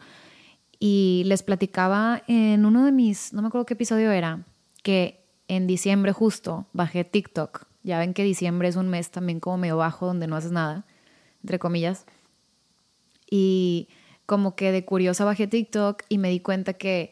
y 0.79 1.23
les 1.25 1.43
platicaba 1.43 2.21
en 2.27 2.65
uno 2.65 2.85
de 2.85 2.91
mis, 2.91 3.33
no 3.33 3.41
me 3.41 3.47
acuerdo 3.49 3.65
qué 3.65 3.73
episodio 3.73 4.11
era, 4.11 4.45
que 4.83 5.25
en 5.47 5.67
diciembre 5.67 6.11
justo 6.11 6.67
bajé 6.73 7.03
TikTok. 7.03 7.65
Ya 7.83 7.99
ven 7.99 8.13
que 8.13 8.23
diciembre 8.23 8.67
es 8.67 8.75
un 8.75 8.89
mes 8.89 9.11
también 9.11 9.39
como 9.39 9.57
medio 9.57 9.77
bajo 9.77 10.05
donde 10.05 10.27
no 10.27 10.35
haces 10.35 10.51
nada, 10.51 10.85
entre 11.41 11.59
comillas. 11.59 12.05
Y 13.29 13.89
como 14.25 14.55
que 14.55 14.71
de 14.71 14.85
curiosa 14.85 15.25
bajé 15.25 15.47
TikTok 15.47 16.03
y 16.09 16.17
me 16.17 16.29
di 16.29 16.39
cuenta 16.39 16.73
que, 16.73 17.11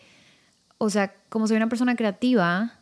o 0.78 0.90
sea, 0.90 1.16
como 1.30 1.48
soy 1.48 1.58
una 1.58 1.70
persona 1.70 1.96
creativa, 1.96 2.80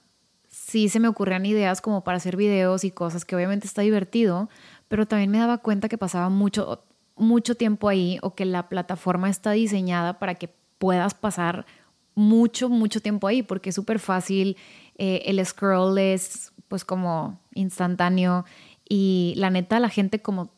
sí 0.49 0.89
se 0.89 0.99
me 0.99 1.07
ocurrían 1.07 1.45
ideas 1.45 1.81
como 1.81 2.03
para 2.03 2.17
hacer 2.17 2.37
videos 2.37 2.83
y 2.83 2.91
cosas 2.91 3.25
que 3.25 3.35
obviamente 3.35 3.67
está 3.67 3.81
divertido, 3.81 4.49
pero 4.87 5.05
también 5.05 5.31
me 5.31 5.39
daba 5.39 5.57
cuenta 5.59 5.89
que 5.89 5.97
pasaba 5.97 6.29
mucho, 6.29 6.83
mucho 7.15 7.55
tiempo 7.55 7.89
ahí 7.89 8.19
o 8.21 8.35
que 8.35 8.45
la 8.45 8.69
plataforma 8.69 9.29
está 9.29 9.51
diseñada 9.51 10.19
para 10.19 10.35
que 10.35 10.49
puedas 10.77 11.13
pasar 11.13 11.65
mucho, 12.15 12.69
mucho 12.69 13.01
tiempo 13.01 13.27
ahí, 13.27 13.41
porque 13.41 13.69
es 13.69 13.75
súper 13.75 13.99
fácil, 13.99 14.57
eh, 14.97 15.23
el 15.25 15.43
scroll 15.45 15.97
es 15.97 16.53
pues 16.67 16.85
como 16.85 17.39
instantáneo 17.53 18.45
y 18.87 19.33
la 19.37 19.49
neta 19.49 19.79
la 19.79 19.89
gente 19.89 20.21
como, 20.21 20.51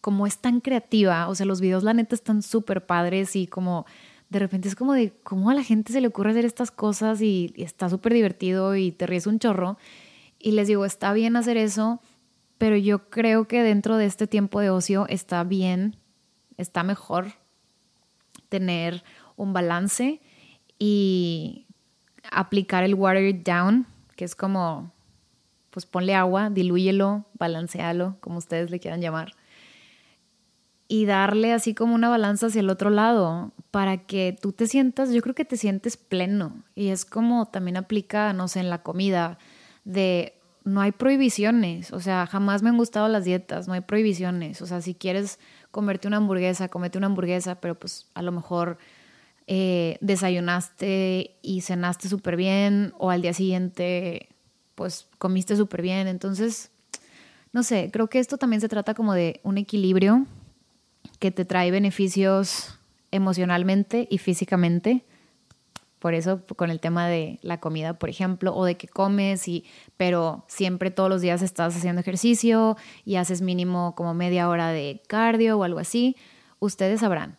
como 0.00 0.26
es 0.26 0.38
tan 0.38 0.60
creativa, 0.60 1.28
o 1.28 1.34
sea, 1.34 1.46
los 1.46 1.60
videos 1.60 1.82
la 1.82 1.94
neta 1.94 2.14
están 2.14 2.42
súper 2.42 2.86
padres 2.86 3.36
y 3.36 3.46
como 3.46 3.86
de 4.30 4.38
repente 4.38 4.68
es 4.68 4.76
como 4.76 4.94
de 4.94 5.12
cómo 5.24 5.50
a 5.50 5.54
la 5.54 5.64
gente 5.64 5.92
se 5.92 6.00
le 6.00 6.06
ocurre 6.06 6.30
hacer 6.30 6.44
estas 6.44 6.70
cosas 6.70 7.20
y, 7.20 7.52
está 7.56 7.90
súper 7.90 8.14
divertido 8.14 8.76
y 8.76 8.92
te 8.92 9.06
ríes 9.06 9.26
un 9.26 9.38
chorro. 9.38 9.76
Y 10.38 10.52
les 10.52 10.68
digo, 10.68 10.84
está 10.84 11.12
bien 11.12 11.36
hacer 11.36 11.56
eso, 11.56 12.00
pero 12.56 12.76
yo 12.76 13.10
creo 13.10 13.48
que 13.48 13.62
dentro 13.62 13.96
de 13.96 14.06
este 14.06 14.26
tiempo 14.26 14.60
de 14.60 14.70
ocio 14.70 15.06
está 15.08 15.42
bien, 15.44 15.96
está 16.56 16.84
mejor 16.84 17.32
tener 18.48 19.02
un 19.36 19.52
balance 19.52 20.20
y 20.78 21.66
aplicar 22.30 22.84
el 22.84 22.94
water 22.94 23.42
down, 23.42 23.86
que 24.16 24.24
es 24.24 24.36
como, 24.36 24.92
pues 25.70 25.86
ponle 25.86 26.14
agua, 26.14 26.50
dilúyelo, 26.50 27.26
balancealo, 27.34 28.16
como 28.20 28.38
ustedes 28.38 28.70
le 28.70 28.78
quieran 28.78 29.00
llamar 29.00 29.34
y 30.92 31.04
darle 31.04 31.52
así 31.52 31.72
como 31.72 31.94
una 31.94 32.08
balanza 32.08 32.46
hacia 32.46 32.58
el 32.58 32.68
otro 32.68 32.90
lado 32.90 33.52
para 33.70 33.98
que 33.98 34.36
tú 34.38 34.50
te 34.50 34.66
sientas, 34.66 35.12
yo 35.12 35.22
creo 35.22 35.36
que 35.36 35.44
te 35.44 35.56
sientes 35.56 35.96
pleno. 35.96 36.64
Y 36.74 36.88
es 36.88 37.04
como 37.04 37.46
también 37.46 37.76
aplica, 37.76 38.32
no 38.32 38.48
sé, 38.48 38.58
en 38.58 38.70
la 38.70 38.82
comida, 38.82 39.38
de 39.84 40.34
no 40.64 40.80
hay 40.80 40.90
prohibiciones, 40.90 41.92
o 41.92 42.00
sea, 42.00 42.26
jamás 42.26 42.62
me 42.62 42.70
han 42.70 42.76
gustado 42.76 43.06
las 43.06 43.24
dietas, 43.24 43.68
no 43.68 43.74
hay 43.74 43.82
prohibiciones, 43.82 44.60
o 44.62 44.66
sea, 44.66 44.82
si 44.82 44.96
quieres 44.96 45.38
comerte 45.70 46.08
una 46.08 46.16
hamburguesa, 46.16 46.66
comete 46.66 46.98
una 46.98 47.06
hamburguesa, 47.06 47.60
pero 47.60 47.76
pues 47.76 48.08
a 48.14 48.22
lo 48.22 48.32
mejor 48.32 48.76
eh, 49.46 49.96
desayunaste 50.00 51.36
y 51.40 51.60
cenaste 51.60 52.08
súper 52.08 52.34
bien 52.34 52.94
o 52.98 53.10
al 53.10 53.22
día 53.22 53.32
siguiente 53.32 54.28
pues 54.74 55.06
comiste 55.18 55.54
súper 55.54 55.82
bien, 55.82 56.08
entonces, 56.08 56.72
no 57.52 57.62
sé, 57.62 57.90
creo 57.92 58.08
que 58.08 58.18
esto 58.18 58.38
también 58.38 58.60
se 58.60 58.68
trata 58.68 58.94
como 58.94 59.14
de 59.14 59.40
un 59.44 59.56
equilibrio 59.56 60.26
que 61.20 61.30
te 61.30 61.44
trae 61.44 61.70
beneficios 61.70 62.78
emocionalmente 63.12 64.08
y 64.10 64.18
físicamente. 64.18 65.04
Por 66.00 66.14
eso 66.14 66.42
con 66.56 66.70
el 66.70 66.80
tema 66.80 67.06
de 67.06 67.38
la 67.42 67.60
comida, 67.60 67.98
por 67.98 68.08
ejemplo, 68.08 68.56
o 68.56 68.64
de 68.64 68.76
que 68.76 68.88
comes 68.88 69.46
y 69.46 69.66
pero 69.98 70.44
siempre 70.48 70.90
todos 70.90 71.10
los 71.10 71.20
días 71.20 71.42
estás 71.42 71.76
haciendo 71.76 72.00
ejercicio 72.00 72.76
y 73.04 73.16
haces 73.16 73.42
mínimo 73.42 73.94
como 73.94 74.14
media 74.14 74.48
hora 74.48 74.70
de 74.70 75.02
cardio 75.06 75.58
o 75.58 75.62
algo 75.62 75.78
así, 75.78 76.16
ustedes 76.58 77.00
sabrán. 77.00 77.38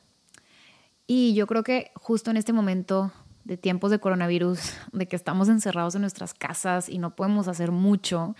Y 1.08 1.34
yo 1.34 1.48
creo 1.48 1.64
que 1.64 1.92
justo 1.96 2.30
en 2.30 2.38
este 2.38 2.54
momento 2.54 3.12
de 3.46 3.58
tiempos 3.58 3.90
de 3.90 4.00
coronavirus, 4.00 4.74
de 4.92 5.08
que 5.08 5.16
estamos 5.16 5.50
encerrados 5.50 5.96
en 5.96 6.02
nuestras 6.02 6.36
casas 6.36 6.88
y 6.88 7.00
no 7.00 7.16
podemos 7.16 7.48
hacer 7.48 7.72
mucho, 7.72 8.36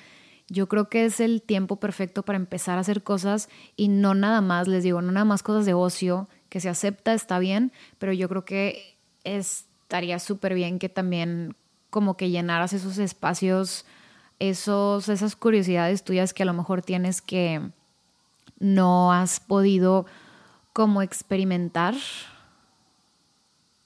yo 0.52 0.68
creo 0.68 0.90
que 0.90 1.06
es 1.06 1.22
el 1.22 1.42
tiempo 1.42 1.78
perfecto 1.78 2.24
para 2.24 2.36
empezar 2.36 2.78
a 2.78 2.82
hacer 2.82 3.04
cosas 3.04 3.48
y 3.78 3.88
no 3.88 4.14
nada 4.14 4.42
más, 4.42 4.68
les 4.68 4.84
digo, 4.84 5.02
no 5.02 5.14
nada 5.14 5.24
más 5.24 5.44
cosas 5.44 5.66
de 5.66 5.74
ocio, 5.74 6.28
que 6.50 6.60
se 6.60 6.68
acepta, 6.68 7.14
está 7.14 7.40
bien, 7.40 7.72
pero 8.00 8.12
yo 8.12 8.28
creo 8.28 8.44
que 8.44 8.98
estaría 9.24 10.20
súper 10.20 10.54
bien 10.54 10.78
que 10.78 10.90
también 10.90 11.56
como 11.90 12.18
que 12.18 12.30
llenaras 12.30 12.74
esos 12.74 12.98
espacios, 12.98 13.86
esos, 14.40 15.08
esas 15.08 15.38
curiosidades 15.38 16.04
tuyas 16.04 16.34
que 16.34 16.44
a 16.44 16.48
lo 16.48 16.54
mejor 16.54 16.82
tienes 16.82 17.22
que 17.22 17.62
no 18.60 19.14
has 19.14 19.40
podido 19.40 20.06
como 20.74 21.02
experimentar. 21.02 21.96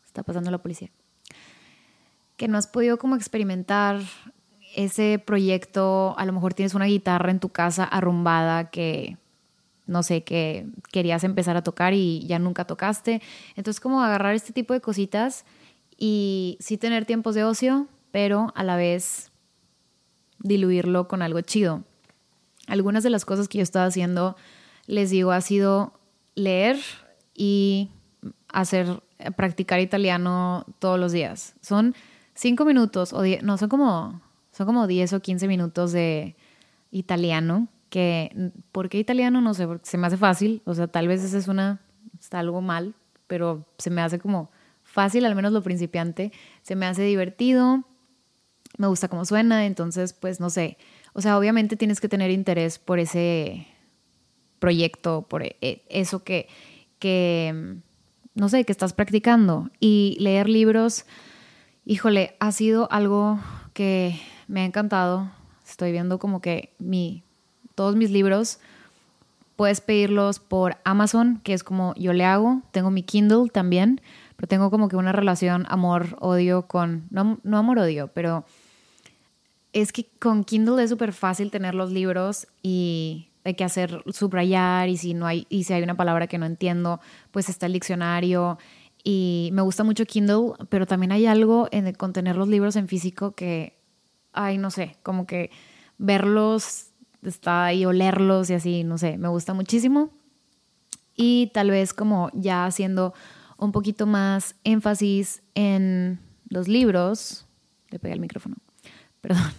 Está 0.03 0.23
pasando 0.23 0.49
la 0.49 0.57
policía. 0.57 0.89
Que 2.37 2.47
no 2.47 2.57
has 2.57 2.65
podido 2.65 2.97
como 2.97 3.15
experimentar 3.15 4.01
ese 4.75 5.19
proyecto, 5.19 6.15
a 6.17 6.25
lo 6.25 6.33
mejor 6.33 6.53
tienes 6.53 6.75
una 6.75 6.85
guitarra 6.85 7.31
en 7.31 7.39
tu 7.39 7.49
casa 7.49 7.85
arrumbada 7.85 8.69
que, 8.69 9.17
no 9.87 10.03
sé, 10.03 10.23
que 10.23 10.67
querías 10.91 11.23
empezar 11.23 11.55
a 11.55 11.63
tocar 11.63 11.93
y 11.93 12.25
ya 12.27 12.39
nunca 12.39 12.65
tocaste. 12.65 13.21
Entonces, 13.55 13.79
como 13.79 14.01
agarrar 14.01 14.35
este 14.35 14.51
tipo 14.51 14.73
de 14.73 14.81
cositas 14.81 15.45
y 15.97 16.57
sí 16.59 16.77
tener 16.77 17.05
tiempos 17.05 17.35
de 17.35 17.45
ocio, 17.45 17.87
pero 18.11 18.51
a 18.55 18.63
la 18.63 18.75
vez 18.75 19.31
diluirlo 20.39 21.07
con 21.07 21.21
algo 21.21 21.39
chido. 21.41 21.83
Algunas 22.67 23.03
de 23.03 23.09
las 23.09 23.23
cosas 23.23 23.47
que 23.47 23.59
yo 23.59 23.63
estaba 23.63 23.85
haciendo, 23.85 24.35
les 24.87 25.09
digo, 25.09 25.31
ha 25.31 25.39
sido 25.41 25.93
leer 26.35 26.77
y 27.33 27.91
hacer, 28.49 29.01
practicar 29.37 29.79
italiano 29.79 30.65
todos 30.79 30.99
los 30.99 31.13
días. 31.13 31.53
Son 31.61 31.95
cinco 32.33 32.65
minutos 32.65 33.13
o 33.13 33.21
diez, 33.21 33.41
no, 33.41 33.57
son 33.57 33.69
como 33.69 34.21
son 34.55 34.65
como 34.65 34.87
10 34.87 35.13
o 35.13 35.19
15 35.19 35.47
minutos 35.47 35.91
de 35.91 36.35
italiano, 36.91 37.67
que 37.89 38.51
¿por 38.71 38.87
qué 38.89 38.99
italiano? 38.99 39.41
No 39.41 39.53
sé, 39.53 39.67
porque 39.67 39.85
se 39.85 39.97
me 39.97 40.07
hace 40.07 40.17
fácil, 40.17 40.61
o 40.65 40.73
sea, 40.73 40.87
tal 40.87 41.07
vez 41.07 41.23
esa 41.23 41.37
es 41.37 41.47
una, 41.47 41.81
está 42.19 42.39
algo 42.39 42.61
mal, 42.61 42.95
pero 43.27 43.65
se 43.77 43.89
me 43.89 44.01
hace 44.01 44.19
como 44.19 44.49
fácil, 44.83 45.25
al 45.25 45.35
menos 45.35 45.51
lo 45.51 45.61
principiante, 45.61 46.31
se 46.61 46.75
me 46.75 46.85
hace 46.85 47.03
divertido, 47.03 47.83
me 48.77 48.87
gusta 48.87 49.07
cómo 49.09 49.25
suena, 49.25 49.65
entonces 49.65 50.13
pues 50.13 50.39
no 50.39 50.49
sé, 50.49 50.77
o 51.13 51.21
sea, 51.21 51.37
obviamente 51.37 51.75
tienes 51.75 51.99
que 51.99 52.07
tener 52.07 52.31
interés 52.31 52.79
por 52.79 52.99
ese 52.99 53.67
proyecto, 54.59 55.25
por 55.29 55.43
e, 55.43 55.57
e, 55.61 55.83
eso 55.89 56.23
que, 56.23 56.47
que 56.99 57.75
no 58.35 58.49
sé, 58.49 58.63
que 58.63 58.71
estás 58.71 58.93
practicando. 58.93 59.69
Y 59.79 60.17
leer 60.19 60.49
libros, 60.49 61.05
híjole, 61.85 62.35
ha 62.39 62.51
sido 62.51 62.91
algo 62.91 63.39
que 63.73 64.19
me 64.47 64.61
ha 64.61 64.65
encantado. 64.65 65.29
Estoy 65.67 65.91
viendo 65.91 66.19
como 66.19 66.41
que 66.41 66.73
mi, 66.79 67.23
todos 67.75 67.95
mis 67.95 68.11
libros 68.11 68.59
puedes 69.55 69.81
pedirlos 69.81 70.39
por 70.39 70.77
Amazon, 70.83 71.39
que 71.43 71.53
es 71.53 71.63
como 71.63 71.93
yo 71.95 72.13
le 72.13 72.25
hago. 72.25 72.61
Tengo 72.71 72.91
mi 72.91 73.03
Kindle 73.03 73.49
también, 73.51 74.01
pero 74.35 74.47
tengo 74.47 74.69
como 74.69 74.89
que 74.89 74.95
una 74.95 75.11
relación 75.11 75.65
amor-odio 75.69 76.67
con, 76.67 77.07
no, 77.09 77.39
no 77.43 77.57
amor-odio, 77.57 78.09
pero 78.13 78.45
es 79.73 79.91
que 79.91 80.07
con 80.19 80.43
Kindle 80.43 80.83
es 80.83 80.89
súper 80.89 81.13
fácil 81.13 81.51
tener 81.51 81.75
los 81.75 81.91
libros 81.91 82.47
y 82.61 83.29
hay 83.43 83.53
que 83.53 83.63
hacer 83.63 84.03
subrayar 84.11 84.89
y 84.89 84.97
si 84.97 85.13
no 85.13 85.27
hay 85.27 85.45
y 85.49 85.65
si 85.65 85.73
hay 85.73 85.83
una 85.83 85.95
palabra 85.95 86.27
que 86.27 86.37
no 86.37 86.45
entiendo, 86.45 86.99
pues 87.31 87.49
está 87.49 87.67
el 87.67 87.73
diccionario 87.73 88.57
y 89.03 89.49
me 89.53 89.61
gusta 89.61 89.83
mucho 89.83 90.05
Kindle, 90.05 90.53
pero 90.69 90.87
también 90.87 91.11
hay 91.11 91.27
algo 91.27 91.67
en 91.71 91.87
el, 91.87 91.95
con 91.95 92.11
tener 92.11 92.37
los 92.37 92.47
libros 92.47 92.75
en 92.75 92.87
físico 92.87 93.33
que 93.33 93.77
ay, 94.35 94.57
no 94.57 94.71
sé, 94.71 94.97
como 95.03 95.25
que 95.25 95.49
verlos 95.97 96.91
está 97.23 97.65
ahí, 97.65 97.85
olerlos 97.85 98.49
y 98.49 98.53
así, 98.53 98.83
no 98.83 98.97
sé, 98.97 99.17
me 99.17 99.27
gusta 99.27 99.53
muchísimo. 99.53 100.11
Y 101.15 101.51
tal 101.53 101.71
vez 101.71 101.93
como 101.93 102.29
ya 102.33 102.65
haciendo 102.65 103.13
un 103.57 103.71
poquito 103.71 104.05
más 104.05 104.55
énfasis 104.63 105.41
en 105.55 106.19
los 106.49 106.67
libros, 106.67 107.47
le 107.89 107.99
pegué 107.99 108.13
al 108.13 108.19
micrófono. 108.19 108.57
Perdón. 109.21 109.51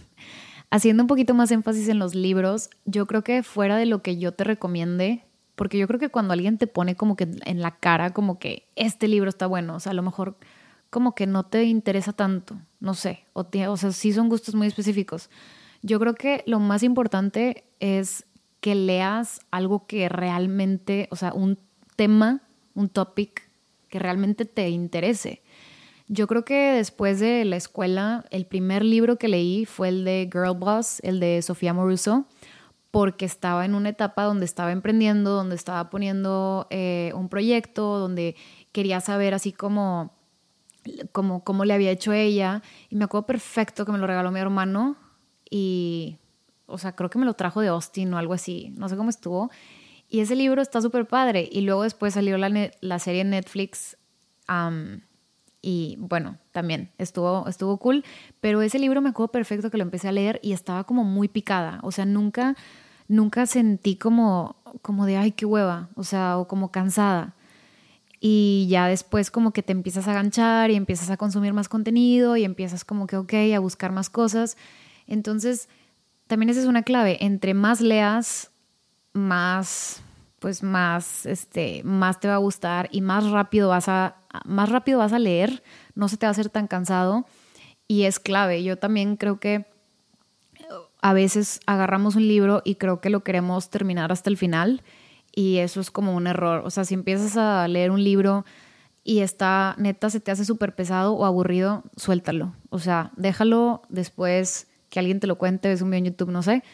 Haciendo 0.70 1.02
un 1.02 1.06
poquito 1.06 1.32
más 1.34 1.50
énfasis 1.50 1.88
en 1.88 1.98
los 1.98 2.14
libros, 2.14 2.70
yo 2.84 3.06
creo 3.06 3.22
que 3.22 3.42
fuera 3.42 3.76
de 3.76 3.86
lo 3.86 4.02
que 4.02 4.18
yo 4.18 4.32
te 4.32 4.44
recomiende, 4.44 5.24
porque 5.54 5.78
yo 5.78 5.86
creo 5.86 5.98
que 5.98 6.10
cuando 6.10 6.32
alguien 6.32 6.58
te 6.58 6.66
pone 6.66 6.96
como 6.96 7.16
que 7.16 7.28
en 7.44 7.62
la 7.62 7.76
cara, 7.78 8.10
como 8.10 8.38
que 8.38 8.68
este 8.74 9.08
libro 9.08 9.30
está 9.30 9.46
bueno, 9.46 9.76
o 9.76 9.80
sea, 9.80 9.92
a 9.92 9.94
lo 9.94 10.02
mejor 10.02 10.36
como 10.90 11.14
que 11.14 11.26
no 11.26 11.44
te 11.44 11.64
interesa 11.64 12.12
tanto, 12.12 12.56
no 12.80 12.94
sé, 12.94 13.24
o, 13.32 13.46
o 13.68 13.76
sea, 13.76 13.92
sí 13.92 14.12
son 14.12 14.28
gustos 14.28 14.54
muy 14.54 14.66
específicos. 14.66 15.30
Yo 15.82 15.98
creo 16.00 16.14
que 16.14 16.42
lo 16.46 16.58
más 16.58 16.82
importante 16.82 17.64
es 17.80 18.26
que 18.60 18.74
leas 18.74 19.40
algo 19.50 19.86
que 19.86 20.08
realmente, 20.08 21.08
o 21.10 21.16
sea, 21.16 21.32
un 21.32 21.58
tema, 21.96 22.42
un 22.74 22.88
topic 22.88 23.48
que 23.88 23.98
realmente 23.98 24.44
te 24.44 24.68
interese. 24.70 25.42
Yo 26.08 26.26
creo 26.26 26.44
que 26.44 26.72
después 26.72 27.18
de 27.18 27.44
la 27.44 27.56
escuela, 27.56 28.24
el 28.30 28.46
primer 28.46 28.84
libro 28.84 29.16
que 29.16 29.28
leí 29.28 29.64
fue 29.66 29.88
el 29.88 30.04
de 30.04 30.28
Girl 30.32 30.56
Boss, 30.56 31.00
el 31.02 31.18
de 31.20 31.42
Sofía 31.42 31.72
Moruso, 31.74 32.26
porque 32.92 33.24
estaba 33.24 33.64
en 33.64 33.74
una 33.74 33.90
etapa 33.90 34.22
donde 34.24 34.46
estaba 34.46 34.72
emprendiendo, 34.72 35.32
donde 35.32 35.56
estaba 35.56 35.90
poniendo 35.90 36.66
eh, 36.70 37.12
un 37.14 37.28
proyecto, 37.28 37.98
donde 37.98 38.36
quería 38.72 39.00
saber 39.00 39.34
así 39.34 39.52
como, 39.52 40.15
como 41.12 41.44
cómo 41.44 41.64
le 41.64 41.74
había 41.74 41.90
hecho 41.90 42.12
ella. 42.12 42.62
Y 42.88 42.96
me 42.96 43.04
acuerdo 43.04 43.26
perfecto 43.26 43.84
que 43.84 43.92
me 43.92 43.98
lo 43.98 44.06
regaló 44.06 44.30
mi 44.30 44.40
hermano 44.40 44.96
y, 45.50 46.18
o 46.66 46.78
sea, 46.78 46.92
creo 46.92 47.10
que 47.10 47.18
me 47.18 47.26
lo 47.26 47.34
trajo 47.34 47.60
de 47.60 47.68
Austin 47.68 48.12
o 48.14 48.18
algo 48.18 48.34
así, 48.34 48.72
no 48.76 48.88
sé 48.88 48.96
cómo 48.96 49.10
estuvo. 49.10 49.50
Y 50.08 50.20
ese 50.20 50.36
libro 50.36 50.62
está 50.62 50.80
súper 50.80 51.06
padre. 51.06 51.48
Y 51.50 51.62
luego 51.62 51.82
después 51.82 52.14
salió 52.14 52.38
la, 52.38 52.70
la 52.80 52.98
serie 52.98 53.24
Netflix 53.24 53.96
y 55.62 55.96
bueno, 55.98 56.38
también 56.52 56.92
estuvo, 56.98 57.48
estuvo 57.48 57.76
cool, 57.78 58.04
pero 58.40 58.62
ese 58.62 58.78
libro 58.78 59.00
me 59.00 59.08
acuerdo 59.08 59.32
perfecto 59.32 59.70
que 59.70 59.78
lo 59.78 59.82
empecé 59.82 60.08
a 60.08 60.12
leer 60.12 60.38
y 60.42 60.52
estaba 60.52 60.84
como 60.84 61.02
muy 61.02 61.26
picada, 61.26 61.80
o 61.82 61.90
sea, 61.90 62.06
nunca, 62.06 62.54
nunca 63.08 63.46
sentí 63.46 63.96
como, 63.96 64.56
como 64.82 65.06
de, 65.06 65.16
ay, 65.16 65.32
qué 65.32 65.44
hueva, 65.44 65.88
o 65.96 66.04
sea, 66.04 66.38
o 66.38 66.46
como 66.46 66.70
cansada. 66.70 67.34
Y 68.28 68.66
ya 68.68 68.88
después 68.88 69.30
como 69.30 69.52
que 69.52 69.62
te 69.62 69.70
empiezas 69.70 70.08
a 70.08 70.12
ganchar 70.12 70.72
y 70.72 70.74
empiezas 70.74 71.10
a 71.10 71.16
consumir 71.16 71.52
más 71.52 71.68
contenido 71.68 72.36
y 72.36 72.42
empiezas 72.42 72.84
como 72.84 73.06
que, 73.06 73.16
ok, 73.16 73.32
a 73.54 73.60
buscar 73.60 73.92
más 73.92 74.10
cosas. 74.10 74.56
Entonces, 75.06 75.68
también 76.26 76.50
esa 76.50 76.58
es 76.58 76.66
una 76.66 76.82
clave, 76.82 77.18
entre 77.24 77.54
más 77.54 77.80
leas, 77.80 78.50
más 79.12 80.02
pues 80.40 80.64
más, 80.64 81.24
este, 81.24 81.82
más 81.84 82.18
te 82.18 82.26
va 82.26 82.34
a 82.34 82.38
gustar 82.38 82.88
y 82.90 83.00
más 83.00 83.30
rápido 83.30 83.68
vas 83.68 83.88
a, 83.88 84.16
más 84.44 84.70
rápido 84.70 84.98
vas 84.98 85.12
a 85.12 85.20
leer, 85.20 85.62
no 85.94 86.08
se 86.08 86.16
te 86.16 86.26
va 86.26 86.30
a 86.30 86.32
hacer 86.32 86.50
tan 86.50 86.66
cansado 86.66 87.26
y 87.86 88.06
es 88.06 88.18
clave. 88.18 88.64
Yo 88.64 88.76
también 88.76 89.16
creo 89.16 89.38
que 89.38 89.66
a 91.00 91.12
veces 91.12 91.60
agarramos 91.66 92.16
un 92.16 92.26
libro 92.26 92.60
y 92.64 92.74
creo 92.74 93.00
que 93.00 93.08
lo 93.08 93.22
queremos 93.22 93.70
terminar 93.70 94.10
hasta 94.10 94.30
el 94.30 94.36
final 94.36 94.82
y 95.36 95.58
eso 95.58 95.80
es 95.80 95.92
como 95.92 96.16
un 96.16 96.26
error. 96.26 96.62
O 96.64 96.70
sea, 96.70 96.84
si 96.84 96.94
empiezas 96.94 97.36
a 97.36 97.68
leer 97.68 97.92
un 97.92 98.02
libro 98.02 98.44
y 99.04 99.20
está 99.20 99.76
neta 99.78 100.10
se 100.10 100.18
te 100.18 100.32
hace 100.32 100.44
súper 100.44 100.74
pesado 100.74 101.12
o 101.12 101.24
aburrido, 101.24 101.84
suéltalo. 101.96 102.54
O 102.70 102.80
sea, 102.80 103.12
déjalo 103.16 103.82
después 103.88 104.66
que 104.88 104.98
alguien 104.98 105.20
te 105.20 105.28
lo 105.28 105.36
cuente, 105.36 105.68
ves 105.68 105.82
un 105.82 105.90
video 105.90 105.98
en 105.98 106.04
YouTube, 106.06 106.30
no 106.30 106.42
sé, 106.42 106.64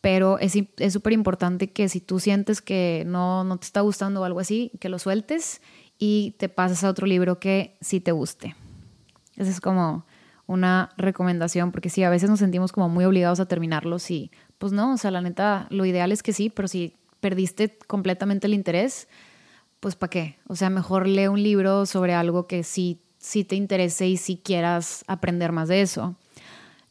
pero 0.00 0.38
es 0.38 0.54
súper 0.92 1.12
importante 1.12 1.72
que 1.72 1.88
si 1.88 2.00
tú 2.00 2.20
sientes 2.20 2.62
que 2.62 3.02
no, 3.06 3.42
no 3.42 3.58
te 3.58 3.66
está 3.66 3.80
gustando 3.80 4.20
o 4.20 4.24
algo 4.24 4.38
así, 4.38 4.70
que 4.80 4.88
lo 4.88 5.00
sueltes 5.00 5.60
y 5.98 6.36
te 6.38 6.48
pases 6.48 6.84
a 6.84 6.88
otro 6.88 7.06
libro 7.08 7.40
que 7.40 7.76
sí 7.80 8.00
te 8.00 8.12
guste. 8.12 8.54
Esa 9.36 9.50
es 9.50 9.60
como 9.60 10.06
una 10.46 10.90
recomendación, 10.96 11.72
porque 11.72 11.90
sí, 11.90 12.04
a 12.04 12.10
veces 12.10 12.30
nos 12.30 12.38
sentimos 12.38 12.70
como 12.70 12.88
muy 12.88 13.04
obligados 13.04 13.40
a 13.40 13.46
terminarlos 13.46 14.10
y 14.12 14.30
pues 14.58 14.72
no, 14.72 14.94
o 14.94 14.96
sea, 14.96 15.10
la 15.10 15.22
neta, 15.22 15.66
lo 15.70 15.84
ideal 15.84 16.12
es 16.12 16.22
que 16.22 16.32
sí, 16.32 16.50
pero 16.50 16.68
si 16.68 16.96
perdiste 17.20 17.78
completamente 17.86 18.46
el 18.46 18.54
interés, 18.54 19.08
pues 19.80 19.96
¿para 19.96 20.10
qué? 20.10 20.36
O 20.46 20.56
sea, 20.56 20.70
mejor 20.70 21.06
lee 21.06 21.28
un 21.28 21.42
libro 21.42 21.86
sobre 21.86 22.14
algo 22.14 22.46
que 22.46 22.62
sí, 22.62 23.00
sí 23.18 23.44
te 23.44 23.56
interese 23.56 24.08
y 24.08 24.16
si 24.16 24.36
quieras 24.36 25.04
aprender 25.06 25.52
más 25.52 25.68
de 25.68 25.82
eso. 25.82 26.16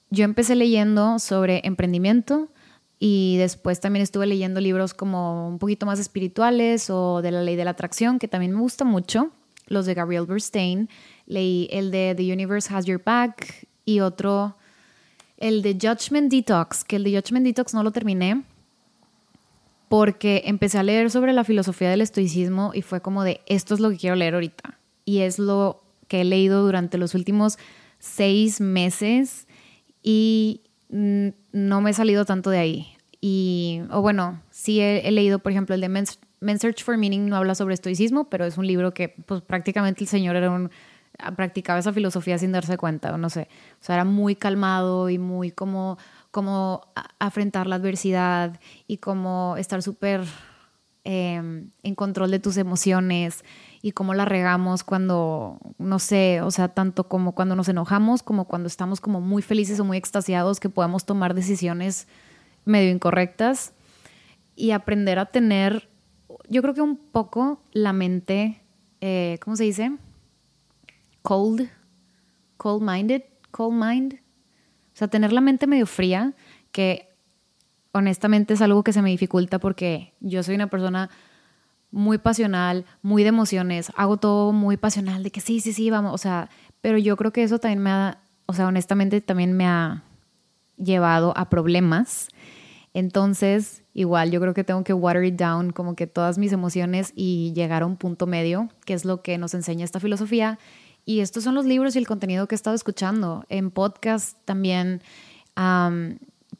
Yo 0.10 0.26
empecé 0.26 0.56
leyendo 0.56 1.20
sobre 1.20 1.62
emprendimiento, 1.65 2.50
y 3.00 3.38
después 3.38 3.80
también 3.80 4.04
estuve 4.04 4.28
leyendo 4.28 4.60
libros 4.60 4.94
como 4.94 5.48
un 5.48 5.58
poquito 5.58 5.86
más 5.86 6.00
espirituales 6.00 6.89
o 6.89 7.22
de 7.22 7.32
la 7.32 7.42
ley 7.42 7.56
de 7.56 7.63
la 7.63 7.72
atracción, 7.72 8.20
que 8.20 8.28
también 8.28 8.54
me 8.54 8.60
gusta 8.60 8.84
mucho, 8.84 9.32
los 9.68 9.86
de 9.86 9.94
Gabriel 9.94 10.26
Bernstein. 10.26 10.89
Leí 11.26 11.70
el 11.72 11.92
de 11.92 12.13
The 12.15 12.34
Universe 12.34 12.74
Has 12.74 12.86
Your 12.86 13.02
Back 13.02 13.68
y 13.86 14.02
otro, 14.02 14.58
el 15.38 15.62
de 15.62 15.78
Judgment 15.82 16.30
Detox, 16.30 16.84
que 16.84 16.98
el 16.98 17.06
de 17.06 17.15
Judgment 17.15 17.46
Detox 17.46 17.74
no 17.74 17.84
lo 17.84 17.92
terminé 17.92 18.44
porque 19.89 20.43
empecé 20.45 20.78
a 20.78 20.84
leer 20.84 21.12
sobre 21.12 21.34
la 21.34 21.43
filosofía 21.43 21.89
del 21.89 22.02
estoicismo 22.02 22.71
y 22.73 22.84
fue 22.84 23.02
como 23.02 23.23
de, 23.23 23.41
esto 23.47 23.73
es 23.73 23.80
lo 23.80 23.89
que 23.89 23.97
quiero 23.97 24.15
leer 24.15 24.36
ahorita. 24.36 24.78
Y 25.04 25.19
es 25.19 25.39
lo 25.39 25.84
que 26.08 26.21
he 26.21 26.23
leído 26.23 26.63
durante 26.63 26.97
los 26.97 27.15
últimos 27.15 27.58
seis 27.97 28.62
meses 28.62 29.47
y 30.04 30.62
no 30.89 31.82
me 31.82 31.89
he 31.89 31.93
salido 31.93 32.23
tanto 32.23 32.52
de 32.52 32.60
ahí. 32.60 32.88
Y, 33.19 33.82
o 33.91 34.02
bueno, 34.02 34.41
sí 34.52 34.80
he, 34.80 35.12
leído, 35.12 35.39
por 35.39 35.52
ejemplo, 35.52 35.75
el 35.75 35.82
de 35.82 35.89
Men's, 35.89 36.19
Search 36.39 36.84
for 36.84 36.97
Meaning, 36.97 37.28
no 37.28 37.36
habla 37.36 37.56
sobre 37.56 37.73
estoicismo, 37.73 38.30
pero 38.30 38.45
es 38.45 38.58
un 38.58 38.67
libro 38.67 38.93
que 38.93 39.10
pues 39.10 39.41
prácticamente 39.41 40.04
el 40.04 40.08
señor 40.08 40.36
era 40.36 40.49
un, 40.52 40.69
practicaba 41.36 41.80
esa 41.80 41.91
filosofía 41.91 42.38
sin 42.38 42.52
darse 42.52 42.78
cuenta, 42.78 43.13
o 43.13 43.17
no 43.17 43.30
sé. 43.30 43.47
O 43.82 43.84
sea, 43.84 43.95
era 43.95 44.06
muy 44.06 44.36
calmado 44.36 45.10
y 45.10 45.17
muy 45.17 45.52
como, 45.52 45.97
como 46.32 46.82
afrontar 47.18 47.68
la 47.68 47.76
adversidad 47.76 48.60
y 48.88 48.98
como 48.98 49.56
estar 49.58 49.82
súper 49.82 50.26
em, 51.04 51.72
en 51.84 51.96
control 51.96 52.30
de 52.32 52.39
tus 52.39 52.58
emociones 52.58 53.44
y 53.82 53.94
cómo 53.94 54.13
la 54.13 54.26
regamos 54.26 54.84
cuando, 54.84 55.58
no 55.78 56.00
sé, 56.00 56.42
o 56.42 56.52
sea, 56.52 56.68
tanto 56.70 57.08
como 57.08 57.34
cuando 57.34 57.56
nos 57.56 57.70
enojamos, 57.70 58.22
como 58.22 58.46
cuando 58.46 58.68
estamos 58.68 59.02
como 59.02 59.22
muy 59.22 59.42
felices 59.42 59.80
o 59.80 59.86
muy 59.86 59.98
extasiados, 59.98 60.60
que 60.60 60.70
podemos 60.70 61.06
tomar 61.06 61.34
decisiones 61.34 62.08
medio 62.65 62.92
incorrectas 62.92 63.74
y 64.56 64.72
aprender 64.72 65.18
a 65.20 65.28
tener, 65.28 65.89
yo 66.50 66.62
creo 66.62 66.74
que 66.74 66.82
un 66.82 66.98
poco 66.98 67.62
la 67.72 67.94
mente, 67.94 68.62
eh, 69.02 69.39
¿cómo 69.42 69.56
se 69.56 69.63
dice? 69.63 69.94
Cold, 71.22 71.70
cold 72.58 72.84
minded, 72.84 73.24
cold 73.52 73.74
mind. 73.74 74.15
O 74.15 74.29
sea, 74.99 75.07
tener 75.07 75.33
la 75.33 75.41
mente 75.41 75.67
medio 75.67 75.85
fría, 75.85 76.33
que 76.71 77.09
honestamente 77.91 78.53
es 78.53 78.62
algo 78.62 78.83
que 78.83 78.93
se 78.93 79.01
me 79.01 79.09
dificulta 79.09 79.59
porque 79.59 80.13
yo 80.19 80.43
soy 80.43 80.55
una 80.55 80.67
persona 80.67 81.09
muy 81.91 82.19
pasional, 82.19 82.85
muy 83.01 83.23
de 83.23 83.29
emociones, 83.29 83.91
hago 83.95 84.17
todo 84.17 84.51
muy 84.51 84.77
pasional, 84.77 85.23
de 85.23 85.31
que 85.31 85.41
sí, 85.41 85.59
sí, 85.59 85.73
sí, 85.73 85.89
vamos, 85.89 86.13
o 86.13 86.17
sea, 86.17 86.49
pero 86.81 86.97
yo 86.97 87.17
creo 87.17 87.31
que 87.31 87.43
eso 87.43 87.59
también 87.59 87.79
me 87.79 87.89
ha, 87.89 88.19
o 88.45 88.53
sea, 88.53 88.67
honestamente 88.67 89.21
también 89.21 89.53
me 89.53 89.65
ha 89.65 90.03
llevado 90.77 91.33
a 91.35 91.49
problemas. 91.49 92.29
Entonces, 92.93 93.83
igual 93.93 94.31
yo 94.31 94.39
creo 94.41 94.53
que 94.53 94.63
tengo 94.63 94.83
que 94.83 94.93
water 94.93 95.23
it 95.23 95.35
down, 95.35 95.71
como 95.71 95.95
que 95.95 96.07
todas 96.07 96.38
mis 96.38 96.51
emociones 96.51 97.13
y 97.15 97.53
llegar 97.53 97.83
a 97.83 97.85
un 97.85 97.97
punto 97.97 98.27
medio, 98.27 98.69
que 98.85 98.93
es 98.93 99.05
lo 99.05 99.21
que 99.21 99.38
nos 99.38 99.53
enseña 99.53 99.85
esta 99.85 99.99
filosofía. 99.99 100.57
Y 101.10 101.22
estos 101.22 101.43
son 101.43 101.56
los 101.56 101.65
libros 101.65 101.95
y 101.95 101.98
el 101.98 102.06
contenido 102.06 102.48
que 102.48 102.54
he 102.54 102.56
estado 102.56 102.76
escuchando. 102.76 103.43
En 103.50 103.72
podcast 103.72 104.38
también, 104.45 105.02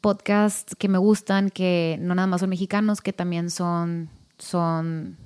podcasts 0.00 0.74
que 0.74 0.88
me 0.88 0.98
gustan, 0.98 1.50
que 1.50 1.98
no 2.00 2.16
nada 2.16 2.26
más 2.26 2.40
son 2.40 2.50
mexicanos, 2.50 3.00
que 3.00 3.12
también 3.12 3.50
son 3.50 4.10
son, 4.38 5.16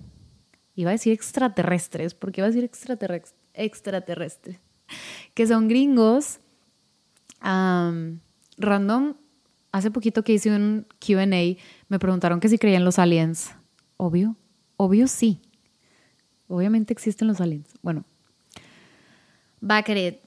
iba 0.74 0.90
a 0.90 0.92
decir 0.92 1.14
extraterrestres, 1.14 2.12
porque 2.12 2.42
iba 2.42 2.48
a 2.48 2.50
decir 2.50 2.64
extraterrestres, 2.64 3.34
extraterrestres 3.54 4.60
que 5.32 5.46
son 5.46 5.68
gringos. 5.68 6.40
random, 7.40 9.14
hace 9.72 9.90
poquito 9.90 10.22
que 10.22 10.34
hice 10.34 10.54
un 10.54 10.86
QA, 11.00 11.24
me 11.24 11.98
preguntaron 11.98 12.40
que 12.40 12.50
si 12.50 12.58
creían 12.58 12.84
los 12.84 12.98
aliens. 12.98 13.54
Obvio, 13.96 14.36
obvio 14.76 15.08
sí. 15.08 15.40
Obviamente 16.46 16.92
existen 16.92 17.26
los 17.26 17.40
aliens. 17.40 17.70
Bueno, 17.80 18.04
back 19.64 19.88
it. 19.90 20.18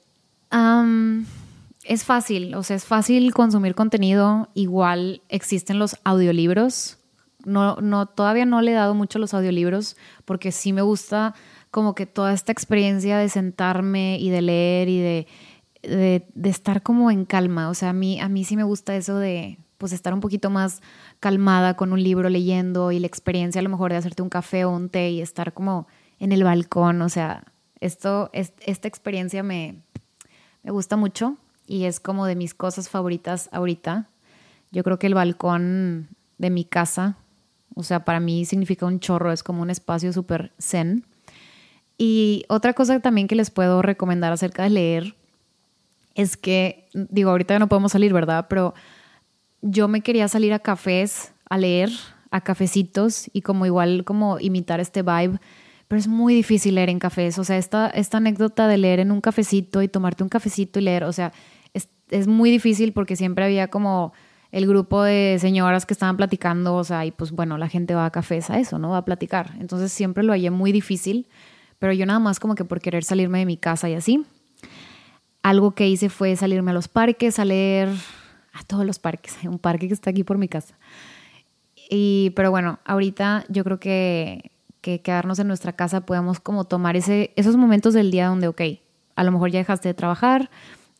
es 1.84 2.04
fácil, 2.04 2.54
o 2.54 2.62
sea, 2.62 2.76
es 2.76 2.84
fácil 2.84 3.32
consumir 3.32 3.74
contenido. 3.74 4.48
Igual 4.54 5.22
existen 5.28 5.78
los 5.78 5.96
audiolibros 6.04 6.98
no, 7.44 7.76
no, 7.76 8.06
todavía 8.06 8.44
no 8.44 8.60
le 8.60 8.72
he 8.72 8.74
dado 8.74 8.94
mucho 8.94 9.18
a 9.18 9.20
los 9.20 9.34
audiolibros 9.34 9.96
porque 10.24 10.52
sí 10.52 10.72
me 10.72 10.82
gusta 10.82 11.34
como 11.70 11.94
que 11.94 12.06
toda 12.06 12.32
esta 12.32 12.52
experiencia 12.52 13.18
de 13.18 13.28
sentarme 13.28 14.18
y 14.18 14.30
de 14.30 14.42
leer 14.42 14.88
y 14.88 14.98
de, 15.00 15.26
de, 15.82 16.48
estar 16.48 16.82
como 16.82 17.10
en 17.10 17.24
calma. 17.24 17.68
O 17.68 17.74
sea, 17.74 17.90
a 17.90 17.92
mí, 17.92 18.20
a 18.20 18.28
mí 18.28 18.44
sí 18.44 18.56
me 18.56 18.64
gusta 18.64 18.96
eso 18.96 19.18
de 19.18 19.58
pues 19.76 19.92
estar 19.92 20.12
un 20.12 20.20
poquito 20.20 20.50
más 20.50 20.82
calmada 21.20 21.74
con 21.74 21.92
un 21.92 22.02
libro 22.02 22.28
leyendo 22.28 22.90
y 22.90 22.98
la 22.98 23.06
experiencia 23.06 23.60
a 23.60 23.62
lo 23.62 23.70
mejor 23.70 23.92
de 23.92 23.98
hacerte 23.98 24.22
un 24.22 24.28
café 24.28 24.64
o 24.64 24.70
un 24.70 24.88
té 24.88 25.10
y 25.10 25.20
estar 25.20 25.52
como 25.52 25.86
en 26.18 26.32
el 26.32 26.42
balcón. 26.42 27.00
O 27.02 27.08
sea, 27.08 27.44
esto, 27.80 28.30
esta 28.32 28.88
experiencia 28.88 29.42
me, 29.42 29.76
me 30.62 30.70
gusta 30.70 30.96
mucho. 30.96 31.36
y 31.66 31.84
es 31.84 32.00
como 32.00 32.24
de 32.24 32.34
mis 32.34 32.54
cosas 32.54 32.88
favoritas 32.88 33.50
ahorita. 33.52 34.08
Yo 34.70 34.82
creo 34.82 34.98
que 34.98 35.06
el 35.06 35.14
balcón 35.14 36.08
de 36.38 36.50
mi 36.50 36.64
casa, 36.64 37.16
o 37.74 37.82
sea, 37.82 38.04
para 38.04 38.20
mí 38.20 38.44
significa 38.44 38.86
un 38.86 39.00
chorro, 39.00 39.32
es 39.32 39.42
como 39.42 39.60
un 39.62 39.70
espacio 39.70 40.12
súper 40.12 40.52
zen. 40.58 41.04
Y 41.98 42.44
otra 42.48 42.72
cosa 42.72 43.00
también 43.00 43.28
que 43.28 43.34
les 43.34 43.50
puedo 43.50 43.82
recomendar 43.82 44.32
acerca 44.32 44.62
de 44.62 44.70
leer 44.70 45.14
es 46.14 46.36
que, 46.36 46.88
digo, 46.94 47.30
ahorita 47.30 47.54
ya 47.54 47.58
no 47.58 47.68
podemos 47.68 47.92
salir, 47.92 48.12
¿verdad? 48.12 48.46
Pero 48.48 48.74
yo 49.60 49.88
me 49.88 50.00
quería 50.00 50.26
salir 50.28 50.52
a 50.52 50.58
cafés 50.58 51.32
a 51.48 51.58
leer, 51.58 51.90
a 52.30 52.40
cafecitos 52.40 53.28
y 53.32 53.42
como 53.42 53.66
igual 53.66 54.04
como 54.04 54.38
imitar 54.38 54.80
este 54.80 55.02
vibe, 55.02 55.38
pero 55.88 55.98
es 55.98 56.06
muy 56.06 56.34
difícil 56.34 56.74
leer 56.74 56.90
en 56.90 56.98
cafés. 56.98 57.38
O 57.38 57.44
sea, 57.44 57.56
esta, 57.56 57.88
esta 57.88 58.18
anécdota 58.18 58.68
de 58.68 58.76
leer 58.76 59.00
en 59.00 59.10
un 59.10 59.20
cafecito 59.20 59.82
y 59.82 59.88
tomarte 59.88 60.22
un 60.22 60.28
cafecito 60.28 60.78
y 60.78 60.82
leer, 60.82 61.04
o 61.04 61.12
sea, 61.12 61.32
es, 61.74 61.88
es 62.10 62.28
muy 62.28 62.50
difícil 62.50 62.92
porque 62.92 63.16
siempre 63.16 63.44
había 63.44 63.68
como 63.68 64.12
el 64.52 64.66
grupo 64.66 65.02
de 65.02 65.36
señoras 65.40 65.84
que 65.84 65.92
estaban 65.92 66.16
platicando, 66.16 66.74
o 66.74 66.84
sea, 66.84 67.04
y 67.04 67.10
pues 67.10 67.32
bueno, 67.32 67.58
la 67.58 67.68
gente 67.68 67.94
va 67.94 68.06
a 68.06 68.10
cafés 68.10 68.50
a 68.50 68.58
eso, 68.58 68.78
¿no? 68.78 68.90
Va 68.90 68.98
a 68.98 69.04
platicar. 69.04 69.52
Entonces 69.60 69.92
siempre 69.92 70.22
lo 70.22 70.32
hallé 70.32 70.50
muy 70.50 70.72
difícil, 70.72 71.26
pero 71.78 71.92
yo 71.92 72.06
nada 72.06 72.18
más 72.18 72.40
como 72.40 72.54
que 72.54 72.64
por 72.64 72.80
querer 72.80 73.04
salirme 73.04 73.40
de 73.40 73.46
mi 73.46 73.56
casa 73.56 73.88
y 73.88 73.94
así. 73.94 74.24
Algo 75.42 75.72
que 75.72 75.88
hice 75.88 76.08
fue 76.08 76.34
salirme 76.36 76.70
a 76.70 76.74
los 76.74 76.88
parques, 76.88 77.38
a 77.38 77.44
leer 77.44 77.88
a 78.52 78.64
todos 78.64 78.84
los 78.84 78.98
parques. 78.98 79.36
Un 79.44 79.58
parque 79.58 79.88
que 79.88 79.94
está 79.94 80.10
aquí 80.10 80.24
por 80.24 80.38
mi 80.38 80.48
casa. 80.48 80.76
Y, 81.90 82.30
pero 82.36 82.50
bueno, 82.50 82.80
ahorita 82.84 83.44
yo 83.48 83.64
creo 83.64 83.78
que, 83.78 84.50
que 84.88 85.02
quedarnos 85.02 85.38
en 85.38 85.48
nuestra 85.48 85.74
casa 85.74 86.00
podemos 86.00 86.40
como 86.40 86.64
tomar 86.64 86.96
ese, 86.96 87.32
esos 87.36 87.58
momentos 87.58 87.92
del 87.92 88.10
día 88.10 88.28
donde, 88.28 88.48
ok, 88.48 88.62
a 89.16 89.22
lo 89.22 89.32
mejor 89.32 89.50
ya 89.50 89.58
dejaste 89.58 89.88
de 89.88 89.92
trabajar 89.92 90.48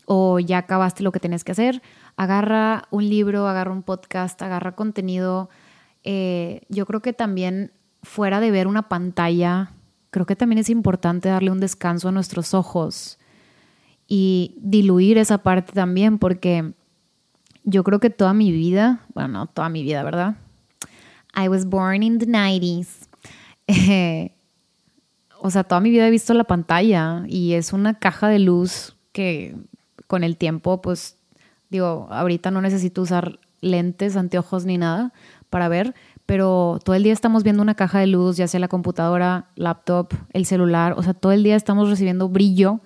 o 0.04 0.38
ya 0.40 0.58
acabaste 0.58 1.02
lo 1.02 1.10
que 1.10 1.20
tenías 1.20 1.42
que 1.42 1.52
hacer, 1.52 1.80
agarra 2.16 2.84
un 2.90 3.08
libro, 3.08 3.48
agarra 3.48 3.72
un 3.72 3.82
podcast, 3.82 4.42
agarra 4.42 4.72
contenido. 4.72 5.48
Eh, 6.04 6.66
yo 6.68 6.84
creo 6.84 7.00
que 7.00 7.14
también 7.14 7.72
fuera 8.02 8.40
de 8.40 8.50
ver 8.50 8.66
una 8.66 8.90
pantalla, 8.90 9.72
creo 10.10 10.26
que 10.26 10.36
también 10.36 10.58
es 10.58 10.68
importante 10.68 11.30
darle 11.30 11.50
un 11.50 11.60
descanso 11.60 12.08
a 12.08 12.12
nuestros 12.12 12.52
ojos 12.52 13.18
y 14.06 14.54
diluir 14.60 15.16
esa 15.16 15.38
parte 15.38 15.72
también, 15.72 16.18
porque 16.18 16.74
yo 17.64 17.84
creo 17.84 18.00
que 18.00 18.10
toda 18.10 18.34
mi 18.34 18.52
vida, 18.52 19.00
bueno, 19.14 19.28
no 19.28 19.46
toda 19.46 19.70
mi 19.70 19.82
vida, 19.82 20.02
¿verdad? 20.02 20.36
I 21.34 21.48
was 21.48 21.64
born 21.64 22.02
in 22.02 22.18
the 22.18 22.26
90s. 22.26 23.07
o 25.40 25.50
sea, 25.50 25.64
toda 25.64 25.80
mi 25.80 25.90
vida 25.90 26.08
he 26.08 26.10
visto 26.10 26.34
la 26.34 26.44
pantalla 26.44 27.24
y 27.28 27.52
es 27.52 27.72
una 27.72 27.98
caja 27.98 28.28
de 28.28 28.38
luz 28.38 28.96
que 29.12 29.54
con 30.06 30.24
el 30.24 30.36
tiempo, 30.36 30.80
pues 30.80 31.18
Digo, 31.70 32.08
ahorita 32.10 32.50
no 32.50 32.62
necesito 32.62 33.02
usar 33.02 33.38
lentes, 33.60 34.16
anteojos 34.16 34.64
ni 34.64 34.78
nada 34.78 35.12
para 35.50 35.68
ver, 35.68 35.94
pero 36.24 36.78
todo 36.84 36.94
el 36.94 37.02
día 37.02 37.12
estamos 37.12 37.42
viendo 37.42 37.62
una 37.62 37.74
caja 37.74 38.00
de 38.00 38.06
luz, 38.06 38.36
ya 38.36 38.48
sea 38.48 38.60
la 38.60 38.68
computadora, 38.68 39.48
laptop, 39.56 40.14
el 40.32 40.46
celular, 40.46 40.94
o 40.96 41.02
sea, 41.02 41.14
todo 41.14 41.32
el 41.32 41.42
día 41.42 41.56
estamos 41.56 41.90
recibiendo 41.90 42.28
brillo, 42.28 42.80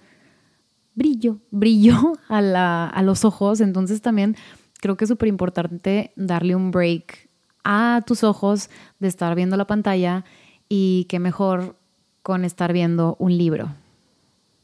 brillo, 0.94 1.38
brillo 1.50 2.14
a, 2.28 2.40
la, 2.40 2.86
a 2.86 3.02
los 3.02 3.24
ojos, 3.24 3.60
entonces 3.60 4.02
también 4.02 4.36
creo 4.80 4.96
que 4.96 5.04
es 5.04 5.08
súper 5.08 5.28
importante 5.28 6.12
darle 6.16 6.56
un 6.56 6.70
break 6.70 7.28
a 7.64 8.02
tus 8.04 8.24
ojos 8.24 8.68
de 8.98 9.06
estar 9.06 9.34
viendo 9.36 9.56
la 9.56 9.66
pantalla 9.66 10.24
y 10.74 11.04
qué 11.10 11.18
mejor 11.18 11.76
con 12.22 12.46
estar 12.46 12.72
viendo 12.72 13.14
un 13.18 13.36
libro. 13.36 13.68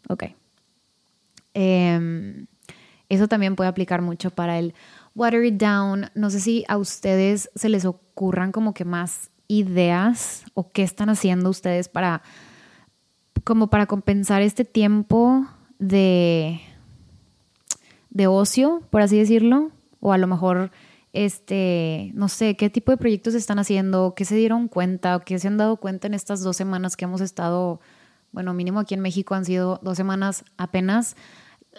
Ok. 0.09 0.25
Eh, 1.53 2.47
eso 3.11 3.29
también 3.29 3.57
puede 3.57 3.69
aplicar 3.69 4.01
mucho 4.01 4.31
para 4.31 4.59
el 4.59 4.73
water 5.15 5.45
it 5.45 5.61
down. 5.61 6.07
No 6.15 6.31
sé 6.31 6.41
si 6.41 6.65
a 6.67 6.79
ustedes 6.79 7.51
se 7.55 7.69
les 7.69 7.85
ocurran 7.85 8.53
como 8.53 8.73
que 8.73 8.87
más 8.87 9.29
ideas 9.49 10.47
o 10.55 10.73
qué 10.73 10.83
están 10.83 11.11
haciendo 11.11 11.51
ustedes 11.51 11.91
para 11.91 12.23
como 13.45 13.67
para 13.67 13.85
compensar 13.85 14.41
este 14.41 14.65
tiempo 14.65 15.47
de 15.79 16.59
de 18.09 18.27
ocio, 18.29 18.83
por 18.89 19.03
así 19.03 19.19
decirlo, 19.19 19.73
o 20.01 20.15
a 20.15 20.17
lo 20.17 20.27
mejor 20.27 20.71
este, 21.13 22.11
no 22.15 22.29
sé, 22.29 22.57
qué 22.57 22.71
tipo 22.71 22.93
de 22.93 22.99
proyectos 22.99 23.35
están 23.35 23.59
haciendo, 23.59 24.15
qué 24.15 24.25
se 24.25 24.37
dieron 24.37 24.69
cuenta 24.69 25.21
qué 25.21 25.39
se 25.39 25.49
han 25.49 25.57
dado 25.57 25.77
cuenta 25.77 26.07
en 26.07 26.15
estas 26.15 26.43
dos 26.43 26.57
semanas 26.57 26.97
que 26.97 27.05
hemos 27.05 27.21
estado, 27.21 27.81
bueno, 28.33 28.55
mínimo 28.55 28.81
aquí 28.81 28.95
en 28.95 29.01
México 29.01 29.35
han 29.35 29.45
sido 29.45 29.81
dos 29.83 29.97
semanas 29.97 30.45
apenas 30.57 31.17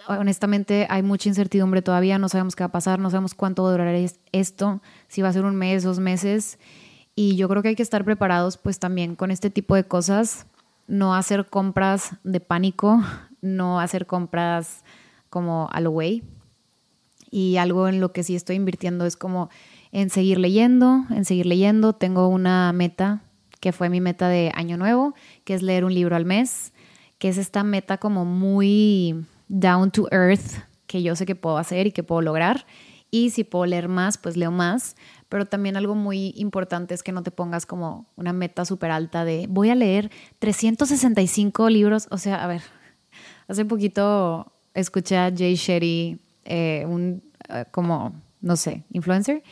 honestamente 0.07 0.87
hay 0.89 1.03
mucha 1.03 1.29
incertidumbre 1.29 1.81
todavía, 1.81 2.17
no 2.19 2.29
sabemos 2.29 2.55
qué 2.55 2.63
va 2.63 2.67
a 2.67 2.71
pasar, 2.71 2.99
no 2.99 3.09
sabemos 3.09 3.33
cuánto 3.33 3.63
va 3.63 3.69
a 3.69 3.71
durar 3.73 3.95
esto, 4.31 4.81
si 5.07 5.21
va 5.21 5.29
a 5.29 5.33
ser 5.33 5.45
un 5.45 5.55
mes, 5.55 5.83
dos 5.83 5.99
meses. 5.99 6.59
Y 7.15 7.35
yo 7.35 7.49
creo 7.49 7.61
que 7.61 7.69
hay 7.69 7.75
que 7.75 7.83
estar 7.83 8.05
preparados 8.05 8.57
pues 8.57 8.79
también 8.79 9.15
con 9.15 9.31
este 9.31 9.49
tipo 9.49 9.75
de 9.75 9.83
cosas, 9.83 10.45
no 10.87 11.13
hacer 11.15 11.47
compras 11.47 12.11
de 12.23 12.39
pánico, 12.39 13.03
no 13.41 13.79
hacer 13.79 14.05
compras 14.05 14.83
como 15.29 15.69
a 15.71 15.81
lo 15.81 15.91
way. 15.91 16.23
Y 17.31 17.57
algo 17.57 17.87
en 17.87 17.99
lo 17.99 18.11
que 18.11 18.23
sí 18.23 18.35
estoy 18.35 18.55
invirtiendo 18.55 19.05
es 19.05 19.15
como 19.15 19.49
en 19.91 20.09
seguir 20.09 20.39
leyendo, 20.39 21.05
en 21.09 21.25
seguir 21.25 21.45
leyendo. 21.45 21.93
Tengo 21.93 22.27
una 22.27 22.71
meta 22.73 23.21
que 23.59 23.71
fue 23.71 23.89
mi 23.89 24.01
meta 24.01 24.29
de 24.29 24.51
año 24.55 24.77
nuevo, 24.77 25.13
que 25.43 25.53
es 25.53 25.61
leer 25.61 25.85
un 25.85 25.93
libro 25.93 26.15
al 26.15 26.25
mes, 26.25 26.73
que 27.17 27.29
es 27.29 27.37
esta 27.37 27.63
meta 27.63 27.97
como 27.97 28.25
muy 28.25 29.25
down 29.47 29.91
to 29.91 30.07
earth 30.11 30.69
que 30.89 31.03
yo 31.03 31.15
sé 31.15 31.25
que 31.27 31.35
puedo 31.35 31.57
hacer 31.57 31.87
y 31.87 31.91
que 31.91 32.03
puedo 32.03 32.21
lograr. 32.21 32.65
Y 33.11 33.29
si 33.29 33.43
puedo 33.43 33.65
leer 33.65 33.87
más, 33.87 34.17
pues 34.17 34.35
leo 34.35 34.51
más. 34.51 34.95
Pero 35.29 35.45
también 35.45 35.77
algo 35.77 35.93
muy 35.93 36.33
importante 36.35 36.95
es 36.95 37.03
que 37.03 37.11
no 37.11 37.21
te 37.21 37.31
pongas 37.31 37.67
como 37.67 38.07
una 38.15 38.33
meta 38.33 38.65
súper 38.65 38.89
alta 38.89 39.23
de 39.23 39.45
voy 39.47 39.69
a 39.69 39.75
leer 39.75 40.09
365 40.39 41.69
libros. 41.69 42.07
O 42.09 42.17
sea, 42.17 42.43
a 42.43 42.47
ver, 42.47 42.63
hace 43.47 43.65
poquito 43.65 44.51
escuché 44.73 45.17
a 45.17 45.31
Jay 45.35 45.55
Shetty, 45.55 46.19
eh, 46.49 46.85
un 46.87 47.23
eh, 47.47 47.65
como, 47.71 48.13
no 48.41 48.55
sé, 48.55 48.83
influencer, 48.91 49.43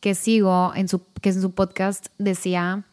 que 0.00 0.14
sigo 0.14 0.72
en 0.74 0.88
su, 0.88 1.02
que 1.20 1.28
en 1.28 1.40
su 1.40 1.52
podcast 1.52 2.06
decía, 2.18 2.84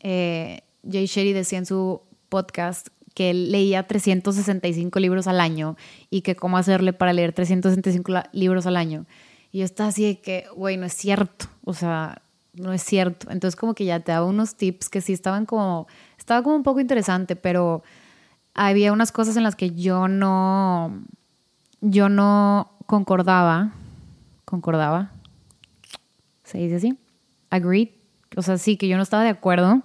eh, 0.00 0.60
Jay 0.88 1.06
Shetty 1.06 1.32
decía 1.32 1.58
en 1.58 1.66
su 1.66 2.02
podcast 2.28 2.88
que 3.14 3.30
él 3.30 3.52
leía 3.52 3.86
365 3.86 4.98
libros 5.00 5.26
al 5.26 5.40
año 5.40 5.76
y 6.10 6.22
que 6.22 6.34
cómo 6.34 6.58
hacerle 6.58 6.92
para 6.92 7.12
leer 7.12 7.32
365 7.32 8.12
libros 8.32 8.66
al 8.66 8.76
año. 8.76 9.06
Y 9.50 9.58
yo 9.58 9.64
estaba 9.64 9.90
así 9.90 10.04
de 10.04 10.20
que, 10.20 10.46
güey, 10.56 10.76
no 10.76 10.86
es 10.86 10.94
cierto, 10.94 11.46
o 11.64 11.74
sea, 11.74 12.22
no 12.54 12.72
es 12.72 12.82
cierto. 12.82 13.30
Entonces 13.30 13.56
como 13.56 13.74
que 13.74 13.84
ya 13.84 14.00
te 14.00 14.12
daba 14.12 14.26
unos 14.26 14.56
tips 14.56 14.88
que 14.88 15.00
sí 15.00 15.12
estaban 15.12 15.46
como, 15.46 15.86
estaba 16.18 16.42
como 16.42 16.56
un 16.56 16.62
poco 16.62 16.80
interesante, 16.80 17.36
pero 17.36 17.82
había 18.54 18.92
unas 18.92 19.12
cosas 19.12 19.36
en 19.36 19.42
las 19.42 19.56
que 19.56 19.70
yo 19.70 20.08
no, 20.08 21.04
yo 21.82 22.08
no 22.08 22.72
concordaba, 22.86 23.72
concordaba, 24.46 25.12
se 26.44 26.58
dice 26.58 26.76
así, 26.76 26.98
agreed, 27.50 27.88
o 28.36 28.42
sea, 28.42 28.56
sí, 28.56 28.78
que 28.78 28.88
yo 28.88 28.96
no 28.96 29.02
estaba 29.02 29.24
de 29.24 29.28
acuerdo, 29.28 29.82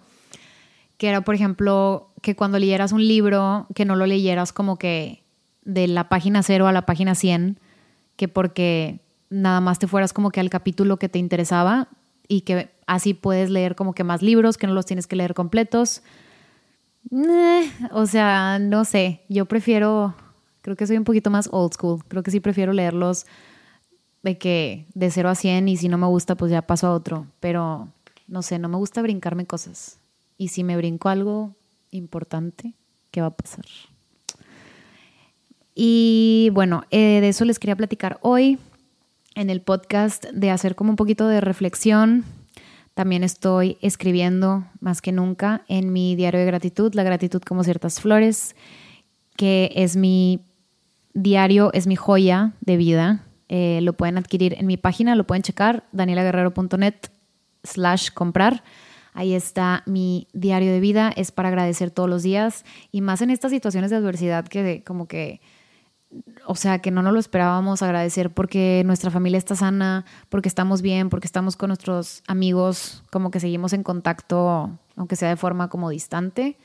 que 0.98 1.10
era, 1.10 1.22
por 1.22 1.36
ejemplo, 1.36 2.10
que 2.22 2.36
cuando 2.36 2.60
leyeras 2.60 2.92
un 2.92 3.06
libro, 3.06 3.68
que 3.76 3.86
no 3.86 3.96
lo 3.96 4.06
leyeras 4.06 4.54
como 4.54 4.78
que 4.78 5.24
de 5.64 5.88
la 5.88 6.08
página 6.08 6.44
0 6.44 6.68
a 6.68 6.72
la 6.72 6.86
página 6.86 7.14
100, 7.14 7.60
que 8.16 8.28
porque 8.28 9.02
nada 9.30 9.60
más 9.60 9.80
te 9.80 9.88
fueras 9.88 10.14
como 10.14 10.32
que 10.32 10.40
al 10.40 10.50
capítulo 10.50 10.98
que 10.98 11.10
te 11.10 11.20
interesaba 11.20 11.90
y 12.28 12.42
que 12.42 12.70
así 12.88 13.14
puedes 13.14 13.50
leer 13.50 13.76
como 13.76 13.94
que 13.94 14.04
más 14.04 14.22
libros, 14.22 14.58
que 14.58 14.68
no 14.68 14.74
los 14.74 14.86
tienes 14.86 15.08
que 15.08 15.16
leer 15.16 15.34
completos. 15.34 16.02
Eh, 17.12 17.72
o 17.92 18.06
sea, 18.06 18.60
no 18.60 18.86
sé, 18.86 19.22
yo 19.30 19.46
prefiero, 19.46 20.16
creo 20.68 20.76
que 20.76 20.86
soy 20.86 20.98
un 20.98 21.06
poquito 21.06 21.30
más 21.30 21.48
old 21.54 21.72
school, 21.76 22.04
creo 22.10 22.24
que 22.24 22.32
sí 22.32 22.42
prefiero 22.42 22.74
leerlos 22.74 23.26
de 24.22 24.38
que 24.38 24.86
de 24.96 25.10
0 25.10 25.30
a 25.30 25.36
100 25.36 25.70
y 25.70 25.78
si 25.78 25.88
no 25.88 25.98
me 25.98 26.08
gusta 26.08 26.36
pues 26.36 26.52
ya 26.52 26.62
paso 26.62 26.88
a 26.88 26.94
otro, 26.94 27.26
pero 27.40 27.88
no 28.28 28.42
sé, 28.42 28.60
no 28.60 28.68
me 28.68 28.76
gusta 28.76 29.02
brincarme 29.02 29.46
cosas. 29.46 29.98
Y 30.38 30.50
si 30.50 30.66
me 30.66 30.76
brinco 30.76 31.08
algo, 31.08 31.56
importante 31.92 32.74
que 33.12 33.22
va 33.22 33.28
a 33.28 33.38
pasar. 33.38 33.64
Y 35.74 36.50
bueno, 36.52 36.84
eh, 36.92 37.22
de 37.22 37.30
eso 37.30 37.46
les 37.46 37.60
quería 37.60 37.78
platicar 37.78 38.20
hoy 38.22 38.60
en 39.36 39.50
el 39.50 39.62
podcast 39.62 40.26
de 40.34 40.52
hacer 40.52 40.76
como 40.76 40.90
un 40.90 40.98
poquito 40.98 41.30
de 41.30 41.40
reflexión. 41.40 42.26
También 42.94 43.24
estoy 43.24 43.78
escribiendo 43.80 44.66
más 44.82 45.02
que 45.02 45.14
nunca 45.14 45.64
en 45.70 45.94
mi 45.94 46.18
diario 46.18 46.42
de 46.42 46.46
gratitud, 46.46 46.94
la 46.94 47.04
gratitud 47.04 47.42
como 47.42 47.64
ciertas 47.64 48.02
flores, 48.02 48.54
que 49.38 49.72
es 49.74 49.96
mi 49.96 50.42
diario, 51.18 51.72
es 51.74 51.88
mi 51.88 51.96
joya 51.96 52.54
de 52.62 52.78
vida. 52.78 53.24
Eh, 53.50 53.80
lo 53.82 53.94
pueden 53.94 54.18
adquirir 54.18 54.56
en 54.58 54.68
mi 54.68 54.78
página, 54.78 55.16
lo 55.16 55.26
pueden 55.26 55.42
checar, 55.42 55.84
danielaguerrero.net 55.92 56.96
slash 57.64 58.10
comprar. 58.14 58.64
Ahí 59.14 59.34
está 59.34 59.82
mi 59.88 60.28
diario 60.34 60.72
de 60.72 60.80
vida, 60.80 61.12
es 61.16 61.32
para 61.32 61.50
agradecer 61.50 61.90
todos 61.90 62.08
los 62.08 62.22
días 62.22 62.66
y 62.92 63.02
más 63.02 63.22
en 63.22 63.32
estas 63.32 63.52
situaciones 63.52 63.90
de 63.90 63.98
adversidad 63.98 64.48
que 64.48 64.84
como 64.86 65.08
que 65.08 65.42
o 66.46 66.56
sea, 66.56 66.80
que 66.80 66.92
no 66.92 67.02
nos 67.02 67.12
lo 67.12 67.20
esperábamos, 67.20 67.82
agradecer 67.82 68.34
porque 68.34 68.84
nuestra 68.86 69.12
familia 69.12 69.38
está 69.38 69.56
sana, 69.56 70.06
porque 70.30 70.48
estamos 70.48 70.82
bien, 70.82 71.10
porque 71.10 71.28
estamos 71.28 71.58
con 71.58 71.68
nuestros 71.68 72.24
amigos, 72.28 73.04
como 73.12 73.30
que 73.30 73.42
seguimos 73.42 73.74
en 73.74 73.84
contacto, 73.84 74.72
aunque 74.96 75.18
sea 75.18 75.30
de 75.30 75.36
forma 75.36 75.68
como 75.68 75.90
distante. 75.90 76.58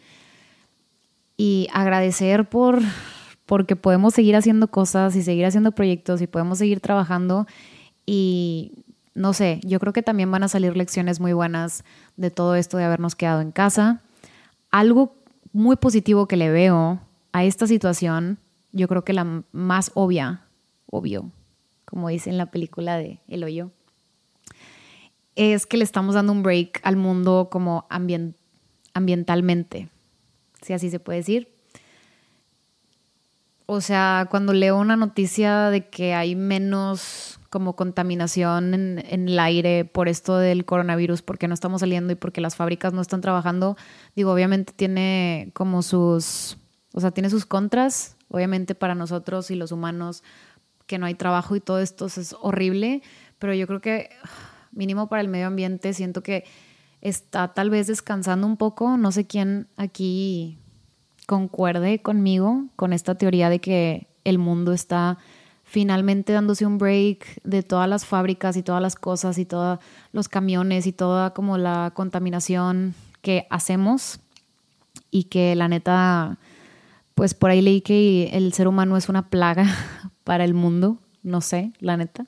Y 1.37 1.67
agradecer 1.73 2.49
por 2.49 2.81
porque 3.47 3.77
podemos 3.77 4.15
seguir 4.15 4.37
haciendo 4.37 4.69
cosas 4.69 5.17
y 5.17 5.23
seguir 5.23 5.47
haciendo 5.47 5.73
proyectos 5.73 6.23
y 6.23 6.27
podemos 6.27 6.59
seguir 6.59 6.81
trabajando 6.81 7.47
y 8.07 8.73
no 9.15 9.33
sé, 9.35 9.61
yo 9.63 9.79
creo 9.79 9.93
que 9.93 10.03
también 10.03 10.31
van 10.31 10.43
a 10.43 10.49
salir 10.49 10.77
lecciones 10.77 11.21
muy 11.21 11.33
buenas 11.33 11.85
de 12.17 12.31
todo 12.31 12.55
esto 12.55 12.79
de 12.79 12.85
habernos 12.85 13.15
quedado 13.15 13.41
en 13.43 13.53
casa. 13.53 14.01
Algo 14.71 15.15
muy 15.53 15.77
positivo 15.77 16.27
que 16.27 16.37
le 16.37 16.51
veo 16.51 17.01
a 17.33 17.45
esta 17.45 17.67
situación 17.67 18.39
yo 18.73 18.89
creo 18.89 19.05
que 19.05 19.13
la 19.13 19.45
más 19.53 19.91
obvia, 19.95 20.47
obvio, 20.87 21.31
como 21.85 22.09
dice 22.09 22.31
en 22.31 22.39
la 22.39 22.47
película 22.47 22.97
de 22.97 23.21
El 23.29 23.45
Hoyo, 23.45 23.71
es 25.37 25.67
que 25.67 25.77
le 25.77 25.85
estamos 25.85 26.15
dando 26.15 26.33
un 26.33 26.43
break 26.43 26.81
al 26.83 26.97
mundo 26.97 27.49
como 27.51 27.87
ambientalmente, 28.95 29.89
si 30.63 30.73
así 30.73 30.91
se 30.91 31.01
puede 31.01 31.19
decir. 31.19 31.52
O 33.66 33.81
sea, 33.81 34.27
cuando 34.31 34.53
leo 34.53 34.79
una 34.79 34.96
noticia 34.96 35.70
de 35.70 35.88
que 35.88 36.14
hay 36.14 36.35
menos 36.37 37.38
como 37.51 37.77
contaminación 37.77 38.75
en, 38.75 38.98
el 39.29 39.38
aire 39.38 39.85
por 39.85 40.09
esto 40.09 40.38
del 40.38 40.64
coronavirus, 40.64 41.22
porque 41.22 41.48
no 41.48 41.55
estamos 41.55 41.81
saliendo 41.81 42.12
y 42.12 42.16
porque 42.16 42.40
las 42.40 42.57
fábricas 42.57 42.92
no 42.92 43.03
están 43.03 43.20
trabajando, 43.20 43.77
digo, 44.16 44.33
obviamente 44.33 44.72
tiene 44.75 45.51
como 45.53 45.83
sus, 45.83 46.57
o 46.94 47.01
sea, 47.01 47.11
tiene 47.11 47.29
sus 47.31 47.44
contras, 47.44 48.16
Obviamente 48.33 48.75
para 48.75 48.94
nosotros 48.94 49.51
y 49.51 49.57
los 49.57 49.72
humanos 49.72 50.22
que 50.87 50.96
no 50.96 51.05
hay 51.05 51.14
trabajo 51.14 51.55
y 51.55 51.61
todo 51.61 51.81
esto 51.81 52.07
es 52.07 52.35
horrible, 52.40 53.03
pero 53.38 53.53
yo 53.53 53.66
creo 53.66 53.83
que 53.83 54.09
mínimo 54.72 55.11
para 55.11 55.20
el 55.20 55.29
medio 55.29 55.48
ambiente 55.48 55.92
siento 55.92 56.22
que 56.22 56.44
está 57.03 57.53
tal 57.53 57.68
vez 57.68 57.88
descansando 57.88 58.46
un 58.46 58.57
poco. 58.57 58.96
No 58.96 59.12
sé 59.12 59.27
quién 59.27 59.68
aquí 59.77 60.62
concuerde 61.33 61.99
conmigo 62.01 62.66
con 62.77 62.92
esta 62.92 63.14
teoría 63.14 63.49
de 63.49 63.59
que 63.59 64.07
el 64.23 64.37
mundo 64.37 64.75
está 64.75 65.16
finalmente 65.64 66.35
dándose 66.35 66.66
un 66.66 66.77
break 66.77 67.40
de 67.42 67.62
todas 67.62 67.88
las 67.88 68.05
fábricas 68.05 68.59
y 68.59 68.62
todas 68.62 68.83
las 68.83 68.97
cosas 68.97 69.38
y 69.38 69.47
todos 69.47 69.79
los 70.12 70.29
camiones 70.29 70.87
y 70.87 70.92
toda 70.92 71.33
como 71.33 71.57
la 71.57 71.92
contaminación 71.95 72.95
que 73.23 73.47
hacemos 73.49 74.21
y 75.11 75.25
que 75.25 75.55
la 75.55 75.68
neta 75.68 76.37
pues 77.14 77.33
por 77.33 77.49
ahí 77.49 77.62
leí 77.62 77.81
que 77.81 78.29
el 78.35 78.53
ser 78.53 78.68
humano 78.68 78.99
es 78.99 79.09
una 79.09 79.31
plaga 79.31 79.64
para 80.25 80.45
el 80.45 80.53
mundo, 80.53 80.99
no 81.23 81.40
sé, 81.40 81.73
la 81.79 81.97
neta. 81.97 82.27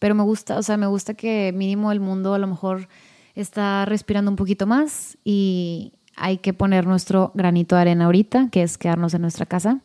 Pero 0.00 0.16
me 0.16 0.24
gusta, 0.24 0.58
o 0.58 0.62
sea, 0.64 0.76
me 0.76 0.88
gusta 0.88 1.14
que 1.14 1.52
mínimo 1.54 1.92
el 1.92 2.00
mundo 2.00 2.34
a 2.34 2.38
lo 2.40 2.48
mejor 2.48 2.88
está 3.36 3.84
respirando 3.84 4.28
un 4.28 4.36
poquito 4.36 4.66
más 4.66 5.16
y 5.22 5.92
hay 6.20 6.38
que 6.38 6.52
poner 6.52 6.86
nuestro 6.86 7.32
granito 7.34 7.74
de 7.74 7.82
arena 7.82 8.04
ahorita, 8.04 8.48
que 8.50 8.62
es 8.62 8.78
quedarnos 8.78 9.14
en 9.14 9.22
nuestra 9.22 9.46
casa. 9.46 9.80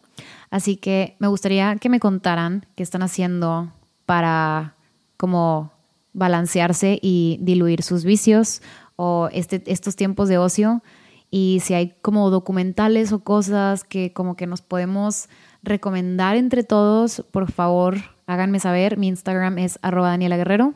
Así 0.50 0.78
que 0.78 1.16
me 1.20 1.28
gustaría 1.28 1.76
que 1.78 1.90
me 1.90 2.00
contaran 2.00 2.66
qué 2.76 2.84
están 2.84 3.02
haciendo 3.02 3.72
para 4.06 4.76
como 5.18 5.72
balancearse 6.14 7.00
y 7.02 7.38
diluir 7.42 7.84
sus 7.84 8.04
vicios 8.04 8.62
o 8.96 9.30
este, 9.32 9.64
estos 9.66 9.96
tiempos 9.96 10.30
de 10.30 10.38
ocio 10.38 10.82
y 11.30 11.60
si 11.62 11.74
hay 11.74 11.94
como 12.02 12.30
documentales 12.30 13.12
o 13.12 13.20
cosas 13.20 13.84
que 13.84 14.14
como 14.14 14.36
que 14.36 14.48
nos 14.48 14.62
podemos 14.62 15.28
recomendar 15.64 16.38
entre 16.38 16.64
todos, 16.64 17.26
por 17.32 17.52
favor 17.52 17.98
háganme 18.28 18.60
saber. 18.60 18.98
Mi 18.98 19.08
Instagram 19.08 19.58
es 19.58 19.80
arroba 19.82 20.10
Daniela 20.10 20.38
Guerrero 20.38 20.74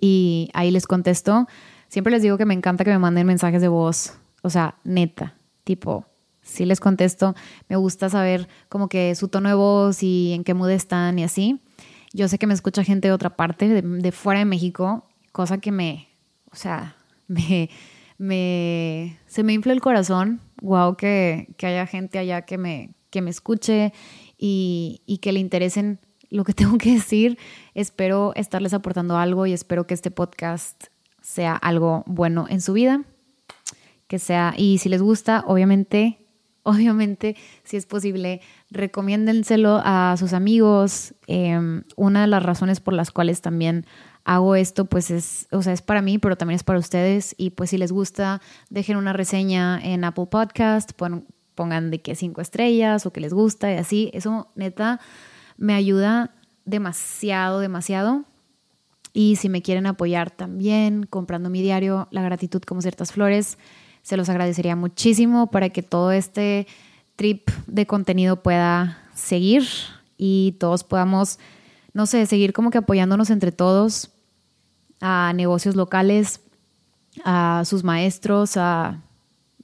y 0.00 0.48
ahí 0.54 0.70
les 0.70 0.86
contesto. 0.86 1.46
Siempre 1.88 2.12
les 2.12 2.22
digo 2.22 2.38
que 2.38 2.46
me 2.46 2.54
encanta 2.54 2.84
que 2.84 2.90
me 2.90 2.98
manden 2.98 3.26
mensajes 3.26 3.60
de 3.60 3.68
voz, 3.68 4.14
o 4.42 4.50
sea, 4.50 4.78
neta, 4.84 5.36
tipo, 5.64 6.06
si 6.42 6.64
les 6.64 6.80
contesto, 6.80 7.34
me 7.68 7.76
gusta 7.76 8.08
saber 8.08 8.48
como 8.68 8.88
que 8.88 9.14
su 9.14 9.28
tono 9.28 9.48
de 9.48 9.54
voz 9.54 10.02
y 10.02 10.32
en 10.32 10.44
qué 10.44 10.54
mood 10.54 10.70
están 10.70 11.18
y 11.18 11.24
así. 11.24 11.60
Yo 12.12 12.28
sé 12.28 12.38
que 12.38 12.46
me 12.46 12.54
escucha 12.54 12.82
gente 12.82 13.08
de 13.08 13.12
otra 13.12 13.36
parte, 13.36 13.68
de, 13.68 13.82
de 13.82 14.12
fuera 14.12 14.40
de 14.40 14.46
México, 14.46 15.06
cosa 15.32 15.58
que 15.58 15.70
me, 15.70 16.08
o 16.50 16.56
sea, 16.56 16.96
me, 17.28 17.70
me, 18.18 19.18
se 19.26 19.42
me 19.42 19.52
infla 19.52 19.72
el 19.72 19.80
corazón. 19.80 20.40
Wow, 20.60 20.96
que, 20.96 21.54
haya 21.62 21.86
gente 21.86 22.18
allá 22.18 22.42
que 22.42 22.58
me, 22.58 22.94
que 23.10 23.22
me 23.22 23.30
escuche 23.30 23.92
y, 24.36 25.02
y 25.06 25.18
que 25.18 25.32
le 25.32 25.40
interesen 25.40 26.00
lo 26.28 26.44
que 26.44 26.52
tengo 26.54 26.78
que 26.78 26.94
decir. 26.94 27.38
Espero 27.74 28.32
estarles 28.34 28.74
aportando 28.74 29.16
algo 29.16 29.46
y 29.46 29.52
espero 29.52 29.86
que 29.86 29.94
este 29.94 30.10
podcast 30.10 30.86
sea 31.22 31.54
algo 31.54 32.04
bueno 32.06 32.46
en 32.48 32.60
su 32.60 32.72
vida. 32.72 33.04
Que 34.10 34.18
sea, 34.18 34.54
y 34.56 34.78
si 34.78 34.88
les 34.88 35.00
gusta, 35.00 35.44
obviamente, 35.46 36.18
obviamente, 36.64 37.36
si 37.62 37.76
es 37.76 37.86
posible, 37.86 38.40
recomiéndenselo 38.68 39.80
a 39.84 40.16
sus 40.18 40.32
amigos. 40.32 41.14
Em, 41.28 41.84
una 41.94 42.22
de 42.22 42.26
las 42.26 42.42
razones 42.42 42.80
por 42.80 42.92
las 42.92 43.12
cuales 43.12 43.40
también 43.40 43.86
hago 44.24 44.56
esto, 44.56 44.86
pues 44.86 45.12
es, 45.12 45.46
o 45.52 45.62
sea, 45.62 45.72
es 45.72 45.80
para 45.80 46.02
mí, 46.02 46.18
pero 46.18 46.34
también 46.34 46.56
es 46.56 46.64
para 46.64 46.80
ustedes. 46.80 47.36
Y 47.38 47.50
pues 47.50 47.70
si 47.70 47.78
les 47.78 47.92
gusta, 47.92 48.40
dejen 48.68 48.96
una 48.96 49.12
reseña 49.12 49.80
en 49.80 50.02
Apple 50.02 50.26
Podcast, 50.26 50.90
pongan 51.54 51.92
de 51.92 52.02
que 52.02 52.16
cinco 52.16 52.40
estrellas 52.40 53.06
o 53.06 53.12
que 53.12 53.20
les 53.20 53.32
gusta 53.32 53.72
y 53.72 53.76
así. 53.76 54.10
Eso 54.12 54.48
neta 54.56 54.98
me 55.56 55.74
ayuda 55.74 56.34
demasiado, 56.64 57.60
demasiado. 57.60 58.24
Y 59.12 59.36
si 59.36 59.48
me 59.48 59.62
quieren 59.62 59.86
apoyar 59.86 60.32
también 60.32 61.04
comprando 61.04 61.48
mi 61.48 61.62
diario, 61.62 62.08
La 62.10 62.22
gratitud 62.22 62.60
como 62.62 62.82
ciertas 62.82 63.12
flores, 63.12 63.56
se 64.02 64.16
los 64.16 64.28
agradecería 64.28 64.76
muchísimo 64.76 65.50
para 65.50 65.70
que 65.70 65.82
todo 65.82 66.12
este 66.12 66.66
trip 67.16 67.50
de 67.66 67.86
contenido 67.86 68.42
pueda 68.42 68.98
seguir 69.14 69.64
y 70.16 70.56
todos 70.58 70.84
podamos 70.84 71.38
no 71.92 72.06
sé, 72.06 72.26
seguir 72.26 72.52
como 72.52 72.70
que 72.70 72.78
apoyándonos 72.78 73.30
entre 73.30 73.52
todos 73.52 74.10
a 75.00 75.32
negocios 75.34 75.76
locales, 75.76 76.40
a 77.24 77.62
sus 77.64 77.84
maestros, 77.84 78.56
a, 78.56 79.00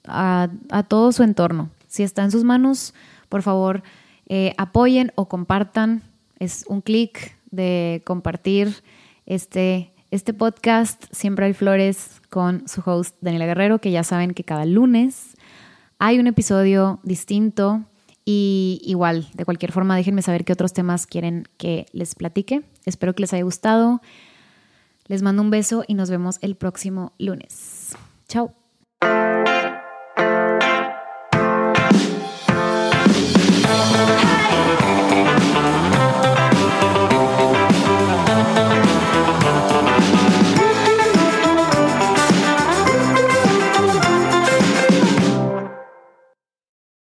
a, 0.04 0.48
todo 0.88 1.12
su 1.12 1.22
entorno. 1.22 1.70
Si 1.86 2.02
está 2.02 2.24
en 2.24 2.30
sus 2.30 2.44
manos, 2.44 2.94
por 3.28 3.42
favor, 3.42 3.82
eh, 4.28 4.54
apoyen 4.56 5.12
o 5.14 5.26
compartan. 5.28 6.02
Es 6.38 6.64
un 6.68 6.80
clic 6.80 7.36
de 7.50 8.02
compartir 8.04 8.82
este, 9.24 9.92
este 10.10 10.34
podcast. 10.34 11.04
Siempre 11.10 11.46
hay 11.46 11.52
flores 11.52 12.20
con 12.30 12.68
su 12.68 12.82
host 12.84 13.16
Daniela 13.20 13.46
Guerrero, 13.46 13.80
que 13.80 13.90
ya 13.90 14.04
saben 14.04 14.32
que 14.32 14.44
cada 14.44 14.64
lunes 14.64 15.36
hay 15.98 16.18
un 16.18 16.26
episodio 16.26 17.00
distinto 17.02 17.84
y 18.24 18.80
igual, 18.82 19.28
de 19.34 19.44
cualquier 19.44 19.72
forma, 19.72 19.96
déjenme 19.96 20.20
saber 20.20 20.44
qué 20.44 20.52
otros 20.52 20.72
temas 20.72 21.06
quieren 21.06 21.48
que 21.58 21.86
les 21.92 22.14
platique. 22.14 22.62
Espero 22.84 23.14
que 23.14 23.22
les 23.22 23.32
haya 23.32 23.44
gustado. 23.44 24.02
Les 25.06 25.22
mando 25.22 25.42
un 25.42 25.50
beso 25.50 25.84
y 25.86 25.94
nos 25.94 26.10
vemos 26.10 26.38
el 26.42 26.56
próximo 26.56 27.12
lunes. 27.18 27.96
Chao. 28.28 28.52